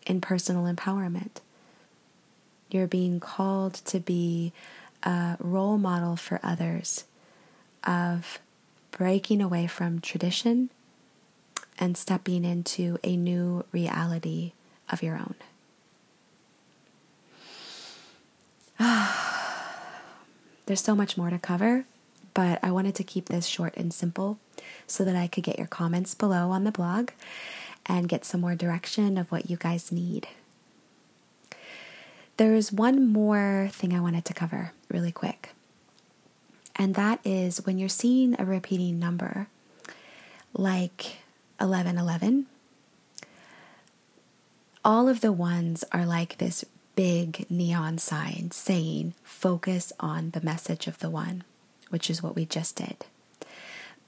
in 0.05 0.21
personal 0.21 0.63
empowerment. 0.63 1.41
You're 2.69 2.87
being 2.87 3.19
called 3.19 3.73
to 3.85 3.99
be 3.99 4.53
a 5.03 5.37
role 5.39 5.77
model 5.77 6.15
for 6.15 6.39
others 6.43 7.05
of 7.83 8.39
breaking 8.91 9.41
away 9.41 9.67
from 9.67 9.99
tradition 9.99 10.69
and 11.77 11.97
stepping 11.97 12.45
into 12.45 12.97
a 13.03 13.17
new 13.17 13.65
reality 13.71 14.53
of 14.89 15.03
your 15.03 15.15
own. 15.15 15.35
There's 20.65 20.81
so 20.81 20.95
much 20.95 21.17
more 21.17 21.29
to 21.29 21.39
cover, 21.39 21.85
but 22.33 22.59
I 22.63 22.71
wanted 22.71 22.95
to 22.95 23.03
keep 23.03 23.27
this 23.27 23.45
short 23.45 23.75
and 23.77 23.93
simple 23.93 24.39
so 24.87 25.03
that 25.03 25.15
I 25.15 25.27
could 25.27 25.43
get 25.43 25.57
your 25.57 25.67
comments 25.67 26.15
below 26.15 26.51
on 26.51 26.63
the 26.63 26.71
blog 26.71 27.09
and 27.85 28.09
get 28.09 28.25
some 28.25 28.41
more 28.41 28.55
direction 28.55 29.17
of 29.17 29.31
what 29.31 29.49
you 29.49 29.57
guys 29.57 29.91
need. 29.91 30.27
There's 32.37 32.71
one 32.71 33.11
more 33.11 33.69
thing 33.71 33.93
I 33.93 33.99
wanted 33.99 34.25
to 34.25 34.33
cover 34.33 34.71
really 34.89 35.11
quick, 35.11 35.49
and 36.75 36.95
that 36.95 37.19
is 37.23 37.65
when 37.65 37.77
you're 37.77 37.89
seeing 37.89 38.35
a 38.39 38.45
repeating 38.45 38.97
number 38.99 39.47
like 40.55 41.17
1111, 41.59 42.45
all 44.85 45.07
of 45.07 45.21
the 45.21 45.31
ones 45.31 45.83
are 45.91 46.05
like 46.05 46.37
this 46.37 46.65
big 46.95 47.45
neon 47.49 47.97
sign 47.97 48.51
saying, 48.51 49.13
focus 49.23 49.91
on 49.99 50.31
the 50.31 50.41
message 50.41 50.87
of 50.87 50.99
the 50.99 51.09
one, 51.09 51.43
which 51.89 52.09
is 52.09 52.21
what 52.21 52.35
we 52.35 52.45
just 52.45 52.75
did. 52.75 53.05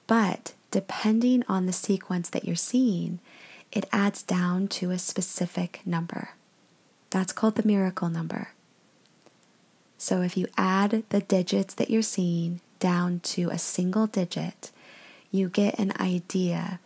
But 0.07 0.53
depending 0.71 1.43
on 1.47 1.65
the 1.65 1.73
sequence 1.73 2.29
that 2.29 2.45
you're 2.45 2.55
seeing, 2.55 3.19
it 3.71 3.87
adds 3.91 4.23
down 4.23 4.67
to 4.69 4.91
a 4.91 4.99
specific 4.99 5.81
number. 5.85 6.29
That's 7.09 7.33
called 7.33 7.55
the 7.55 7.67
miracle 7.67 8.09
number. 8.09 8.49
So 9.97 10.21
if 10.21 10.37
you 10.37 10.47
add 10.57 11.03
the 11.09 11.21
digits 11.21 11.73
that 11.75 11.89
you're 11.89 12.01
seeing 12.01 12.61
down 12.79 13.21
to 13.21 13.49
a 13.49 13.57
single 13.57 14.05
digit, 14.07 14.71
you 15.31 15.49
get 15.49 15.79
an 15.79 15.93
idea 15.99 16.79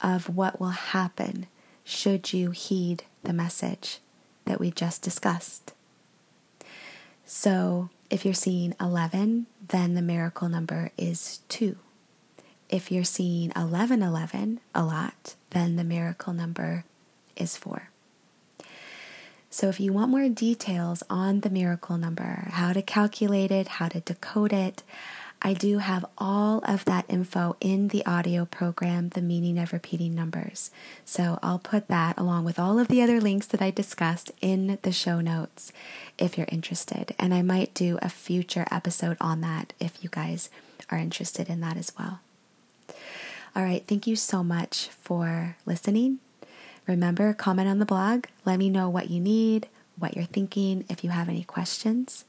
of 0.00 0.34
what 0.34 0.58
will 0.58 0.68
happen 0.68 1.46
should 1.84 2.32
you 2.32 2.50
heed 2.50 3.04
the 3.22 3.32
message 3.32 4.00
that 4.44 4.60
we 4.60 4.70
just 4.70 5.02
discussed. 5.02 5.72
So 7.26 7.90
if 8.10 8.24
you're 8.24 8.34
seeing 8.34 8.74
11, 8.80 9.46
then 9.68 9.94
the 9.94 10.02
miracle 10.02 10.48
number 10.48 10.90
is 10.96 11.40
2. 11.48 11.76
If 12.68 12.90
you're 12.90 13.04
seeing 13.04 13.50
1111 13.50 14.60
a 14.74 14.84
lot, 14.84 15.34
then 15.50 15.76
the 15.76 15.84
miracle 15.84 16.32
number 16.32 16.84
is 17.36 17.56
4. 17.56 17.90
So, 19.50 19.68
if 19.68 19.78
you 19.78 19.92
want 19.92 20.10
more 20.10 20.28
details 20.28 21.04
on 21.08 21.40
the 21.40 21.50
miracle 21.50 21.96
number, 21.96 22.48
how 22.50 22.72
to 22.72 22.82
calculate 22.82 23.52
it, 23.52 23.68
how 23.68 23.86
to 23.86 24.00
decode 24.00 24.52
it, 24.52 24.82
I 25.46 25.52
do 25.52 25.76
have 25.76 26.06
all 26.16 26.62
of 26.66 26.86
that 26.86 27.04
info 27.06 27.54
in 27.60 27.88
the 27.88 28.04
audio 28.06 28.46
program, 28.46 29.10
The 29.10 29.20
Meaning 29.20 29.58
of 29.58 29.74
Repeating 29.74 30.14
Numbers. 30.14 30.70
So 31.04 31.38
I'll 31.42 31.58
put 31.58 31.86
that 31.88 32.16
along 32.16 32.46
with 32.46 32.58
all 32.58 32.78
of 32.78 32.88
the 32.88 33.02
other 33.02 33.20
links 33.20 33.46
that 33.48 33.60
I 33.60 33.70
discussed 33.70 34.32
in 34.40 34.78
the 34.80 34.90
show 34.90 35.20
notes 35.20 35.70
if 36.18 36.38
you're 36.38 36.46
interested. 36.50 37.14
And 37.18 37.34
I 37.34 37.42
might 37.42 37.74
do 37.74 37.98
a 38.00 38.08
future 38.08 38.66
episode 38.70 39.18
on 39.20 39.42
that 39.42 39.74
if 39.78 40.02
you 40.02 40.08
guys 40.08 40.48
are 40.90 40.96
interested 40.96 41.50
in 41.50 41.60
that 41.60 41.76
as 41.76 41.92
well. 41.98 42.20
All 43.54 43.62
right, 43.62 43.84
thank 43.86 44.06
you 44.06 44.16
so 44.16 44.42
much 44.42 44.88
for 44.88 45.56
listening. 45.66 46.20
Remember, 46.86 47.34
comment 47.34 47.68
on 47.68 47.80
the 47.80 47.84
blog. 47.84 48.24
Let 48.46 48.58
me 48.58 48.70
know 48.70 48.88
what 48.88 49.10
you 49.10 49.20
need, 49.20 49.68
what 49.98 50.16
you're 50.16 50.24
thinking, 50.24 50.86
if 50.88 51.04
you 51.04 51.10
have 51.10 51.28
any 51.28 51.44
questions. 51.44 52.24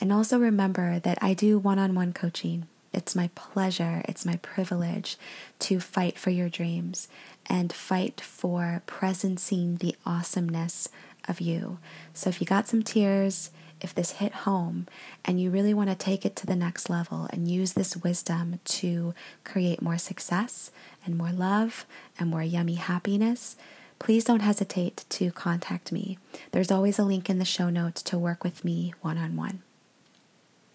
And 0.00 0.12
also 0.12 0.38
remember 0.38 0.98
that 0.98 1.18
I 1.22 1.34
do 1.34 1.58
one 1.58 1.78
on 1.78 1.94
one 1.94 2.12
coaching. 2.12 2.66
It's 2.92 3.16
my 3.16 3.30
pleasure, 3.34 4.02
it's 4.06 4.26
my 4.26 4.36
privilege 4.36 5.16
to 5.60 5.80
fight 5.80 6.18
for 6.18 6.30
your 6.30 6.48
dreams 6.48 7.08
and 7.46 7.72
fight 7.72 8.20
for 8.20 8.82
presencing 8.86 9.78
the 9.78 9.96
awesomeness 10.04 10.88
of 11.26 11.40
you. 11.40 11.78
So 12.12 12.28
if 12.28 12.40
you 12.40 12.46
got 12.46 12.68
some 12.68 12.82
tears, 12.82 13.50
if 13.80 13.94
this 13.94 14.12
hit 14.12 14.32
home 14.32 14.86
and 15.24 15.40
you 15.40 15.50
really 15.50 15.74
want 15.74 15.90
to 15.90 15.96
take 15.96 16.24
it 16.24 16.36
to 16.36 16.46
the 16.46 16.54
next 16.54 16.88
level 16.88 17.28
and 17.30 17.50
use 17.50 17.72
this 17.72 17.96
wisdom 17.96 18.60
to 18.64 19.14
create 19.44 19.82
more 19.82 19.98
success 19.98 20.70
and 21.04 21.18
more 21.18 21.32
love 21.32 21.84
and 22.18 22.30
more 22.30 22.42
yummy 22.42 22.74
happiness, 22.74 23.56
please 23.98 24.24
don't 24.24 24.40
hesitate 24.40 25.04
to 25.08 25.32
contact 25.32 25.92
me. 25.92 26.18
There's 26.52 26.70
always 26.70 26.98
a 26.98 27.04
link 27.04 27.28
in 27.28 27.38
the 27.38 27.44
show 27.44 27.70
notes 27.70 28.02
to 28.04 28.18
work 28.18 28.44
with 28.44 28.64
me 28.64 28.94
one 29.00 29.18
on 29.18 29.34
one. 29.36 29.62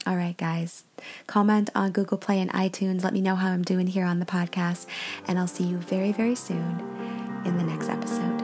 All 0.08 0.16
right, 0.16 0.38
guys. 0.38 0.86
Comment 1.28 1.70
on 1.76 1.92
Google 1.92 2.18
Play 2.18 2.40
and 2.40 2.50
iTunes. 2.54 3.04
Let 3.04 3.12
me 3.12 3.20
know 3.20 3.36
how 3.36 3.50
I'm 3.50 3.62
doing 3.62 3.88
here 3.88 4.06
on 4.06 4.20
the 4.20 4.26
podcast. 4.26 4.86
And 5.28 5.38
I'll 5.38 5.48
see 5.48 5.66
you 5.66 5.80
very, 5.80 6.14
very 6.14 6.36
soon 6.36 6.80
in 7.44 7.58
the 7.58 7.64
next 7.66 7.90
episode. 7.90 8.37